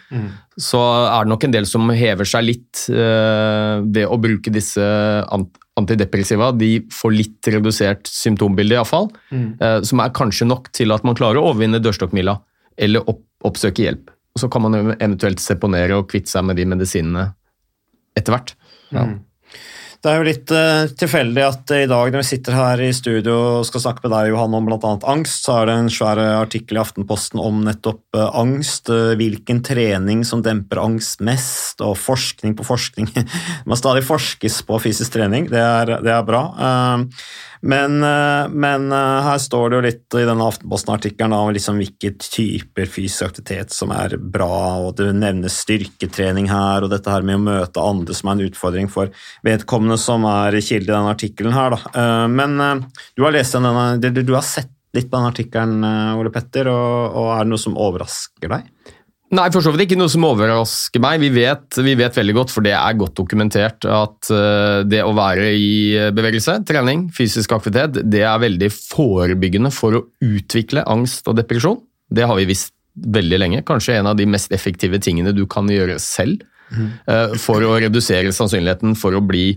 [0.57, 4.87] så er det nok en del som hever seg litt eh, ved å bruke disse
[5.29, 5.51] ant
[5.81, 6.51] antidepressiva.
[6.55, 9.09] De får litt redusert symptombilde, iallfall.
[9.61, 12.37] Eh, som er kanskje nok til at man klarer å overvinne dørstokkmila,
[12.81, 14.13] eller opp, oppsøke hjelp.
[14.35, 17.27] Og Så kan man eventuelt seponere og kvitte seg med de medisinene
[18.17, 18.55] etter hvert.
[20.01, 23.35] Det er jo litt uh, tilfeldig at i dag når vi sitter her i studio
[23.59, 24.93] og skal snakke med deg, Johan, om bl.a.
[25.13, 28.89] angst, så er det en svær eh, artikkel i Aftenposten om nettopp uh, angst.
[28.89, 33.11] Uh, hvilken trening som demper angst mest, og forskning på forskning.
[33.69, 36.47] Man stadig forskes på fysisk trening, det er, det er bra.
[37.61, 42.15] Men, eh, men eh, her står det jo litt i denne Aftenposten-artikkelen om liksom hvilke
[42.17, 47.37] typer fysisk aktivitet som er bra, og du nevner styrketrening her, og dette her med
[47.37, 49.13] å møte andre som er en utfordring for
[49.45, 51.77] vedkommende som er kilde i denne artikkelen her.
[51.77, 51.93] Da.
[51.93, 52.57] Eh, Men
[53.15, 55.85] du har denne, du, har sett litt på denne artikkelen,
[56.17, 58.97] Ole Petter, og, og er det noe som overrasker deg?
[59.31, 61.21] Nei, for så vidt ikke noe som overrasker meg.
[61.23, 65.13] Vi vet, vi vet veldig godt, for det er godt dokumentert, at eh, det å
[65.15, 65.71] være i
[66.11, 71.79] bevegelse, trening, fysisk aktivitet, det er veldig forebyggende for å utvikle angst og depresjon.
[72.11, 73.63] Det har vi visst veldig lenge.
[73.67, 76.43] Kanskje en av de mest effektive tingene du kan gjøre selv
[76.75, 79.53] eh, for å redusere sannsynligheten for å bli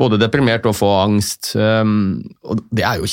[0.00, 1.52] både deprimert og få angst.
[1.54, 3.10] Um, og det er jo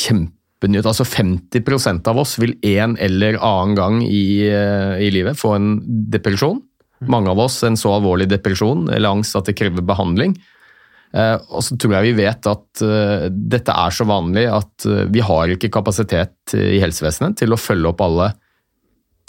[0.60, 0.86] kjempenytt.
[0.86, 5.82] Altså 50% av oss vil en eller annen gang i, eh, i livet få en
[6.12, 6.62] depresjon.
[7.08, 10.36] Mange av oss en så alvorlig depresjon eller angst at det krever behandling.
[11.14, 15.20] Eh, og så tror jeg vi vet at eh, dette er så vanlig at vi
[15.22, 18.34] har ikke kapasitet i helsevesenet til å følge opp alle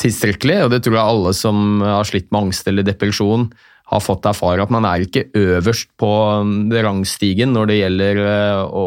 [0.01, 3.51] tilstrekkelig, og det tror jeg alle som har slitt med angst eller depresjon
[3.91, 6.09] har fått erfare at man er ikke øverst på
[6.41, 8.21] um, rangstigen når det gjelder
[8.65, 8.85] å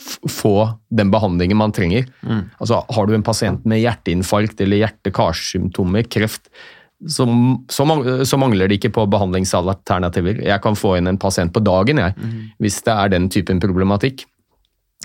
[0.00, 0.54] få
[0.90, 2.08] den behandlingen man trenger.
[2.58, 6.50] Altså, har du en pasient med hjerteinfarkt eller hjerte-karsymptomer, kreft,
[7.08, 7.24] så,
[7.72, 7.86] så,
[8.28, 10.42] så mangler det ikke på behandlingsalternativer.
[10.44, 12.12] Jeg kan få inn en pasient på dagen jeg,
[12.60, 14.26] hvis det er den typen problematikk.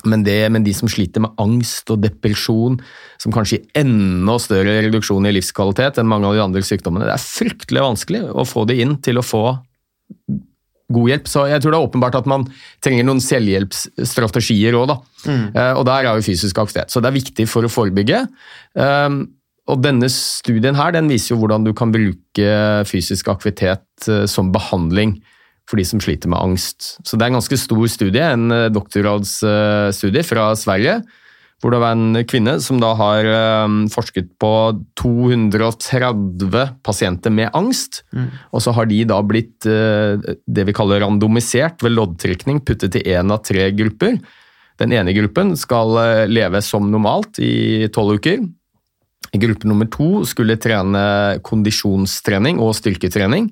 [0.03, 2.75] Men, det, men de som sliter med angst og depresjon,
[3.21, 7.15] som kanskje gir enda større reduksjon i livskvalitet enn mange av de andre sykdommene, det
[7.15, 9.45] er fryktelig vanskelig å få det inn til å få
[10.93, 11.29] god hjelp.
[11.31, 12.45] Så jeg tror det er åpenbart at man
[12.85, 14.99] trenger noen selvhjelpsstrategier òg, da.
[15.25, 16.93] Uh, og der er jo fysisk aktivitet.
[16.93, 18.25] Så det er viktig for å forebygge.
[18.77, 19.23] Um,
[19.65, 22.51] og denne studien her, den viser jo hvordan du kan bruke
[22.85, 25.17] fysisk aktivitet uh, som behandling
[25.69, 26.95] for de som sliter med angst.
[27.01, 30.99] Så det er en ganske stor studie, en eh, doktorgradsstudie fra Sverige,
[31.63, 34.51] hvor det var en kvinne som da har eh, forsket på
[34.99, 38.03] 230 pasienter med angst.
[38.51, 43.05] Og så har de da blitt eh, det vi kaller randomisert ved loddtrekning, puttet i
[43.15, 44.19] én av tre grupper.
[44.81, 48.43] Den ene gruppen skal eh, leve som normalt i tolv uker.
[49.35, 53.49] Gruppe nummer to skulle trene kondisjonstrening og styrketrening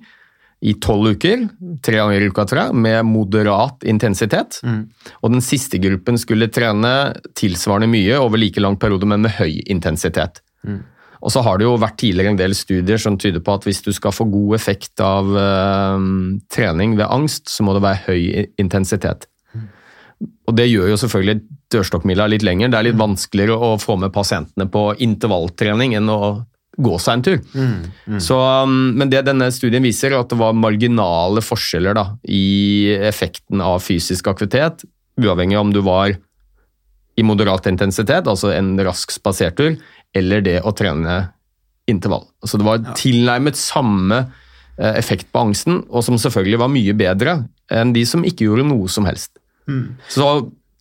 [0.63, 1.43] i tolv uker,
[1.83, 4.61] tre ganger i uka, tror jeg, med moderat intensitet.
[5.19, 6.93] Og den siste gruppen skulle trene
[7.35, 10.39] tilsvarende mye over like lang periode, men med høy intensitet.
[11.23, 13.81] Og så har det jo vært tidligere en del studier som tyder på at hvis
[13.83, 15.99] du skal få god effekt av uh,
[16.51, 19.27] trening ved angst, så må det være høy intensitet.
[20.47, 21.41] Og det gjør jo selvfølgelig
[21.73, 22.71] dørstokkmila litt lenger.
[22.71, 26.19] Det er litt vanskeligere å få med pasientene på intervalltrening enn å
[26.77, 27.39] gå seg en tur.
[28.23, 32.93] Så, um, men det denne studien viser, er at det var marginale forskjeller da, i
[33.11, 34.85] effekten av fysisk aktivitet,
[35.21, 36.15] uavhengig av om du var
[37.13, 39.75] i moderat intensitet, altså en rask spasertur,
[40.17, 41.19] eller det å trene
[41.89, 42.25] intervall.
[42.45, 47.37] Så det var tilnærmet samme eh, effekt på angsten, og som selvfølgelig var mye bedre
[47.73, 49.35] enn de som ikke gjorde noe som helst.
[50.11, 50.27] Så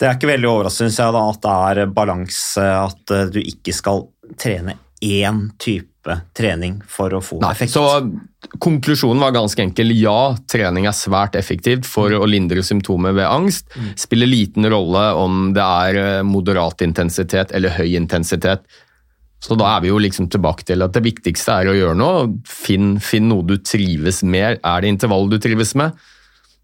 [0.00, 3.38] Det er ikke veldig overraskende synes jeg, da, at det er balanse, at eh, du
[3.42, 4.06] ikke skal
[4.40, 7.74] trene én type trening for å få Nei, effekt.
[7.74, 9.92] Så konklusjonen var ganske enkel.
[9.94, 13.68] Ja, trening er svært effektivt for å lindre symptomer ved angst.
[13.98, 18.66] Spiller liten rolle om det er eh, moderat intensitet eller høy intensitet.
[19.42, 22.26] Så da er vi jo liksom tilbake til at det viktigste er å gjøre noe.
[22.46, 24.60] Finn, finn noe du trives med.
[24.62, 25.98] Er det intervall du trives med,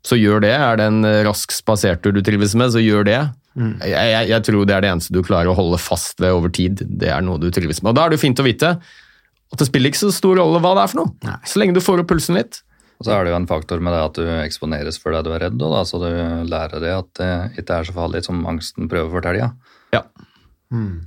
[0.07, 0.55] så gjør det.
[0.55, 3.20] Er det en eh, rask spasertur du trives med, så gjør det.
[3.59, 6.53] Jeg, jeg, jeg tror det er det eneste du klarer å holde fast ved over
[6.55, 6.85] tid.
[7.01, 7.93] Det er noe du trives med.
[7.93, 8.77] Og da er det jo fint å vite
[9.49, 11.37] at det spiller ikke så stor rolle hva det er for noe.
[11.49, 12.61] Så lenge du får opp pulsen litt.
[12.99, 15.31] Og så er det jo en faktor med det at du eksponeres for det du
[15.35, 16.09] er redd, og da, så du
[16.51, 17.31] lærer det at det
[17.63, 19.51] ikke er så farlig som angsten prøver å fortelle.
[19.95, 20.03] Ja.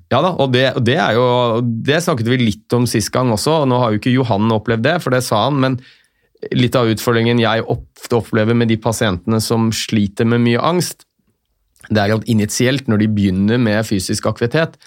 [0.09, 1.25] Ja da, og det, det er jo
[1.61, 4.87] Det snakket vi litt om sist gang også, og nå har jo ikke Johan opplevd
[4.87, 5.75] det, for det sa han, men
[6.55, 11.05] litt av utfordringen jeg ofte opplever med de pasientene som sliter med mye angst,
[11.89, 14.77] det er at initielt, når de begynner med fysisk aktivitet,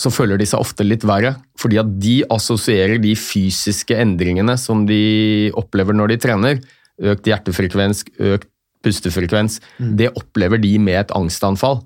[0.00, 4.86] så føler de seg ofte litt verre, fordi at de assosierer de fysiske endringene som
[4.88, 6.62] de opplever når de trener,
[7.00, 8.48] økt hjertefrekvens, økt
[8.84, 9.58] pustefrekvens,
[9.98, 11.82] det opplever de med et angstanfall.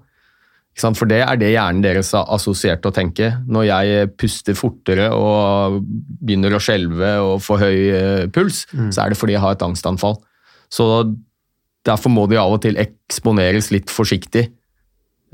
[0.79, 3.33] For det er det hjernen deres har assosiert å tenke.
[3.47, 7.79] Når jeg puster fortere og begynner å skjelve og få høy
[8.35, 10.19] puls, puls, så er det fordi jeg har et angstanfall.
[10.71, 10.89] Så
[11.85, 14.45] derfor må de av og til eksponeres litt forsiktig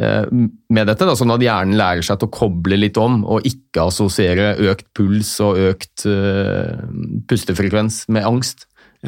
[0.01, 3.47] eh, med dette, da, sånn at hjernen lærer seg til å koble litt om og
[3.49, 6.83] ikke assosiere økt puls og økt uh,
[7.31, 8.67] pustefrekvens med angst,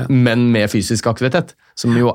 [0.09, 2.15] men med fysisk aktivitet, som jo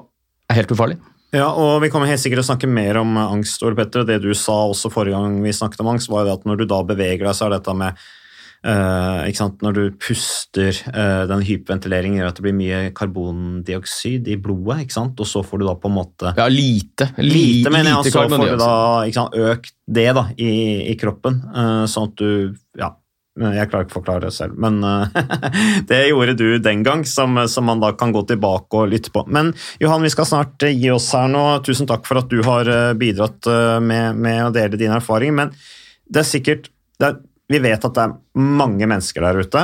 [0.49, 0.97] er helt ufarlig.
[1.35, 3.61] Ja, og Vi kommer helt sikkert å snakke mer om angst.
[3.67, 4.05] Ole Petter.
[4.07, 6.61] Det du sa også forrige gang vi snakket om angst, var jo det at når
[6.61, 7.99] du da beveger deg, så er dette med
[9.37, 9.61] sant?
[9.61, 15.25] Når du puster, uh, den hyperventileringen gjør at det blir mye karbondioksid i blodet, og
[15.27, 17.11] så får du da på en måte Ja, lite.
[17.17, 20.51] Li- Lite, mener jeg, og lite så får du da sant, økt det da, i,
[20.91, 22.91] i kroppen, uh, sånn at du Ja,
[23.37, 24.79] jeg klarer ikke å forklare det selv, men
[25.89, 29.27] det gjorde du den gang, som, som man da kan gå tilbake og lytte på.
[29.29, 31.43] Men Johan, vi skal snart gi oss her nå.
[31.61, 32.65] Tusen takk for at du har
[32.97, 33.45] bidratt
[33.85, 35.37] med, med å dele dine erfaringer.
[35.37, 35.53] Men
[36.09, 38.15] det er sikkert det er, Vi vet at det er
[38.59, 39.63] mange mennesker der ute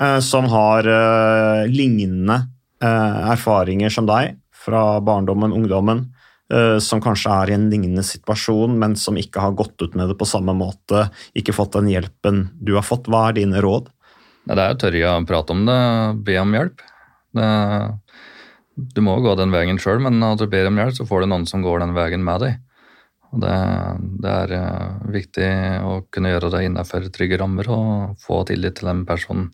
[0.00, 2.38] eh, som har eh, lignende
[2.82, 6.06] eh, erfaringer som deg fra barndommen, ungdommen,
[6.52, 10.12] eh, som kanskje er i en lignende situasjon, men som ikke har gått ut med
[10.12, 13.10] det på samme måte, ikke fått den hjelpen du har fått.
[13.10, 13.90] Hva er dine råd?
[14.44, 15.80] Det er å tørre å prate om det,
[16.24, 16.82] be om hjelp.
[17.34, 17.48] Det,
[18.94, 21.32] du må gå den veien sjøl, men når du ber om hjelp, så får du
[21.32, 22.60] noen som går den veien med deg.
[23.34, 23.54] Og det,
[24.22, 25.48] det er eh, viktig
[25.82, 29.50] å kunne gjøre det innenfor trygge rammer og få tillit til den personen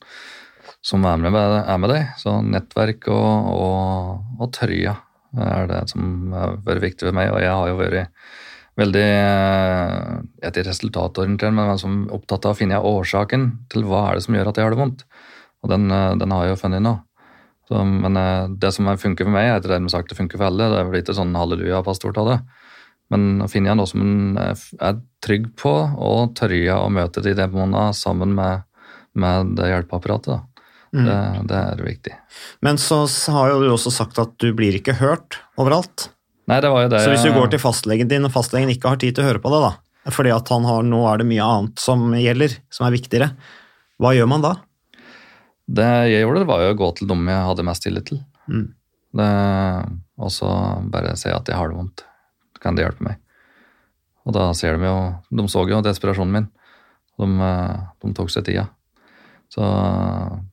[0.84, 2.12] som er med, er med deg.
[2.20, 4.98] Så nettverk og, og, og tørja
[5.40, 8.30] er det som har vært viktig for meg, og jeg har jo vært
[8.80, 10.14] veldig eh,
[10.48, 14.50] ikke resultatorientert, men som opptatt av å finne årsaken til hva er det som gjør
[14.50, 15.06] at jeg har det vondt.
[15.64, 16.98] Og den, eh, den har jeg jo funnet nå.
[17.70, 18.16] Så, men
[18.58, 20.66] det som funker for meg, er ikke dermed sagt det funker for alle.
[20.72, 22.38] Det vel ikke sånn halleluja-pastor av det.
[23.10, 27.34] Men å finne noe som en er er trygg på, og tørre å møte de
[27.36, 28.62] demonene sammen med,
[29.18, 30.46] med det hjelpeapparatet,
[30.90, 31.06] Mm.
[31.06, 32.14] Det, det er viktig.
[32.66, 36.08] Men så har jo du også sagt at du blir ikke hørt overalt.
[36.50, 38.90] Nei, det var jo det Så hvis du går til fastlegen din, og fastlegen ikke
[38.90, 41.28] har tid til å høre på det, da, fordi at han har, nå er det
[41.30, 43.30] mye annet som gjelder, som er viktigere,
[44.00, 44.54] Hva gjør man da?
[45.70, 48.22] Det jeg gjorde, var jo å gå til dem jeg hadde mest tillit til.
[48.50, 48.66] Mm.
[49.20, 49.32] Det,
[50.18, 50.48] og så
[50.90, 52.06] bare si at jeg har det vondt.
[52.60, 53.20] Kan det hjelpe meg?
[54.28, 54.98] Og da ser de jo
[55.32, 56.48] De så jo desperasjonen min.
[57.20, 58.68] De, eh, de tok seg tida.
[59.50, 59.64] Så,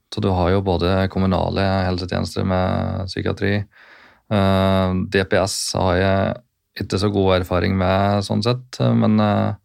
[0.09, 3.53] så du har jo både kommunale helsetjenester med psykiatri.
[4.33, 6.35] eh, DPS har jeg
[6.83, 8.79] ikke så god erfaring med, sånn sett.
[8.81, 9.55] Men eh,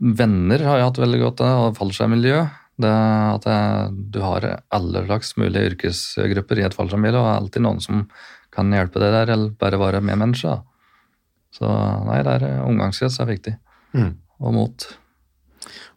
[0.00, 2.40] venner har jeg hatt veldig godt av, og fallskjermmiljø.
[2.80, 7.82] Det at jeg, du har alle slags mulige yrkesgrupper i et fallskjermmiljø, og alltid noen
[7.84, 8.06] som
[8.54, 10.56] kan hjelpe deg der, eller bare være medmenneske.
[11.54, 11.68] Så
[12.06, 13.54] nei, det er omgangskrets er viktig.
[13.96, 14.12] Mm.
[14.40, 14.88] Og mot.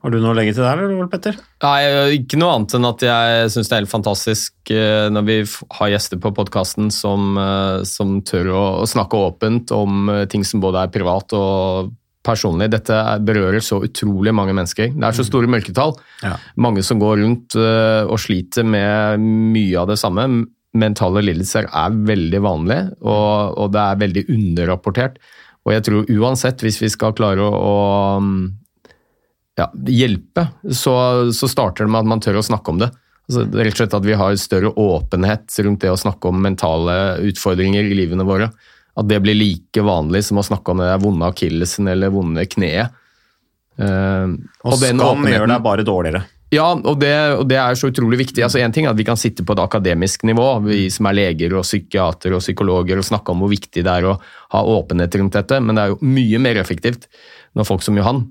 [0.04, 1.38] Har du noe å legge til der, eller, Ole Petter?
[1.64, 1.78] Nei,
[2.18, 5.38] ikke noe annet enn at jeg syns det er helt fantastisk eh, når vi
[5.78, 10.60] har gjester på podkasten som, eh, som tør å, snakke åpent om eh, ting som
[10.64, 11.93] både er privat og
[12.24, 12.68] personlig.
[12.74, 14.91] Dette er- berører så utrolig mange mennesker.
[14.91, 15.95] Det er så store mørketall.
[16.24, 16.36] Ja.
[16.60, 20.28] Mange som går rundt eh, og sliter med mye av det samme.
[20.76, 25.20] Mentale lidelser er veldig vanlig, og, og det er veldig underrapportert.
[25.64, 28.24] Og jeg tror uansett, hvis vi skal klare å, å
[29.59, 30.95] ja, hjelpe, så,
[31.32, 32.89] så starter det med at man tør å snakke om det.
[33.30, 36.97] Altså, rett og slett At vi har større åpenhet rundt det å snakke om mentale
[37.30, 38.49] utfordringer i livene våre.
[38.99, 42.91] At det blir like vanlig som å snakke om det vonde akillesen eller vonde kneet.
[43.80, 46.26] Uh, Og, og skam åpenheten- gjør deg bare dårligere.
[46.54, 48.43] Ja, og det, og det er så utrolig viktig.
[48.45, 51.18] Altså en ting er at Vi kan sitte på et akademisk nivå, vi som er
[51.18, 54.20] leger og psykiatere og psykologer, og snakke om hvor viktig det er å
[54.54, 57.10] ha åpenhet rundt dette, men det er jo mye mer effektivt
[57.58, 58.26] når folk som Johan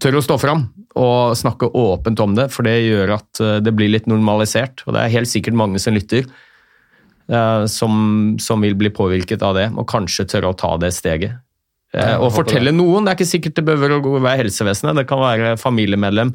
[0.00, 0.66] tør å stå fram
[0.98, 4.82] og snakke åpent om det, for det gjør at eh, det blir litt normalisert.
[4.86, 6.24] Og det er helt sikkert mange som lytter,
[7.28, 11.38] eh, som, som vil bli påvirket av det, og kanskje tørre å ta det steget.
[11.96, 13.06] Eh, og fortelle noen.
[13.06, 16.34] Det er ikke sikkert det behøver å være helsevesenet, det kan være familiemedlem,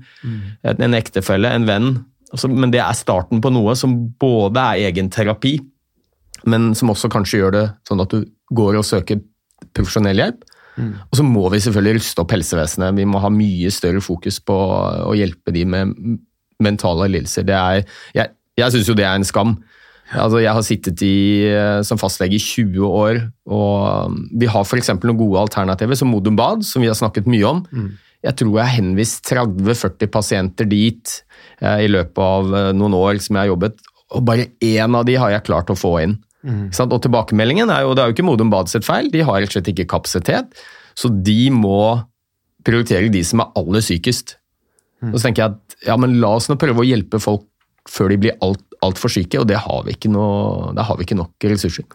[0.73, 1.91] en ektefelle, en venn.
[2.33, 5.59] Altså, men det er starten på noe som både er egen terapi,
[6.49, 9.21] men som også kanskje gjør det sånn at du går og søker
[9.77, 10.41] profesjonell hjelp.
[10.81, 12.95] Og så må vi selvfølgelig ruste opp helsevesenet.
[12.97, 14.55] Vi må ha mye større fokus på
[15.05, 15.93] å hjelpe de med
[16.63, 17.45] mentale lidelser.
[17.45, 17.83] Er,
[18.17, 19.55] jeg jeg syns jo det er en skam.
[20.11, 24.65] Altså, jeg har sittet i, eh, som fastlege i 20 år, og um, vi har
[24.65, 24.91] f.eks.
[24.99, 27.63] noen gode alternativer, som Modum Bad, som vi har snakket mye om.
[28.23, 31.15] Jeg tror jeg har henvist 30-40 pasienter dit
[31.61, 33.81] eh, i løpet av eh, noen år som jeg har jobbet,
[34.13, 36.19] og bare én av de har jeg klart å få inn.
[36.43, 36.67] Mm.
[36.75, 39.51] Og tilbakemeldingen er jo, det er jo ikke Modum Bad sitt feil, de har rett
[39.51, 42.03] og slett ikke kapasitet, så de må
[42.63, 44.37] prioritere de som er aller sykest.
[45.09, 47.43] Og så tenker jeg at ja, men la oss nå prøve å hjelpe folk
[47.89, 51.47] før de blir alt, altfor syke, og det har noe, det har vi ikke nok
[51.51, 51.87] ressurser.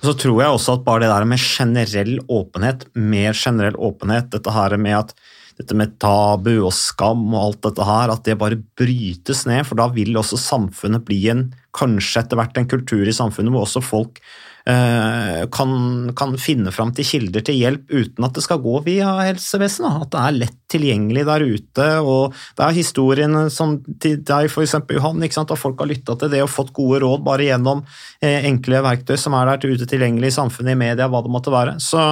[0.00, 4.30] Og så tror jeg også at bare det der med generell åpenhet, mer generell åpenhet,
[4.34, 5.14] dette her med at
[5.60, 9.78] dette med tabu og skam og alt dette her, at det bare brytes ned, for
[9.78, 13.84] da vil også samfunnet bli en, kanskje etter hvert en kultur i samfunnet hvor også
[13.84, 14.20] folk
[14.62, 15.72] kan,
[16.14, 20.04] kan finne fram til kilder til hjelp uten at det skal gå via helsevesenet.
[20.04, 21.88] At det er lett tilgjengelig der ute.
[22.00, 24.76] og Det er historien som til deg, f.eks.
[24.92, 27.82] Johan, at folk har lytta til det og fått gode råd bare gjennom
[28.22, 31.54] eh, enkle verktøy som er der ute tilgjengelig i samfunnet, i media, hva det måtte
[31.54, 31.76] være.
[31.82, 32.06] Så,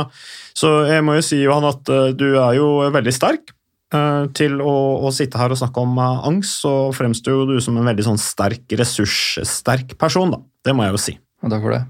[0.56, 3.54] så jeg må jo si, Johan, at eh, du er jo veldig sterk
[3.94, 4.76] eh, til å,
[5.06, 8.20] å sitte her og snakke om eh, angst, så fremstår du som en veldig sånn
[8.20, 10.44] sterk, ressurssterk person, da.
[10.66, 11.16] Det må jeg jo si.
[11.40, 11.84] Og takk for det.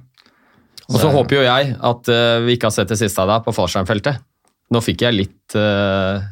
[0.90, 3.46] Og så håper jo jeg at uh, vi ikke har sett det siste av deg
[3.46, 4.22] på fallskjermfeltet.
[4.70, 6.22] Nå fikk jeg litt uh,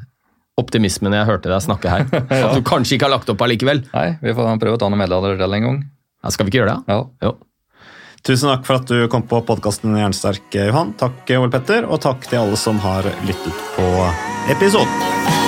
[0.58, 2.06] optimisme når jeg hørte deg snakke her.
[2.48, 3.84] At du kanskje ikke har lagt opp allikevel.
[3.94, 5.84] Nei, vi får prøve å ta noen medaljer til en gang.
[6.24, 6.96] Ja, skal vi ikke gjøre det?
[6.96, 7.28] Ja.
[7.28, 7.36] Jo.
[8.26, 10.90] Tusen takk for at du kom på podkasten Jernsterk, Johan.
[10.98, 13.92] Takk, Ole Petter, og takk til alle som har lyttet på
[14.50, 15.47] episoden.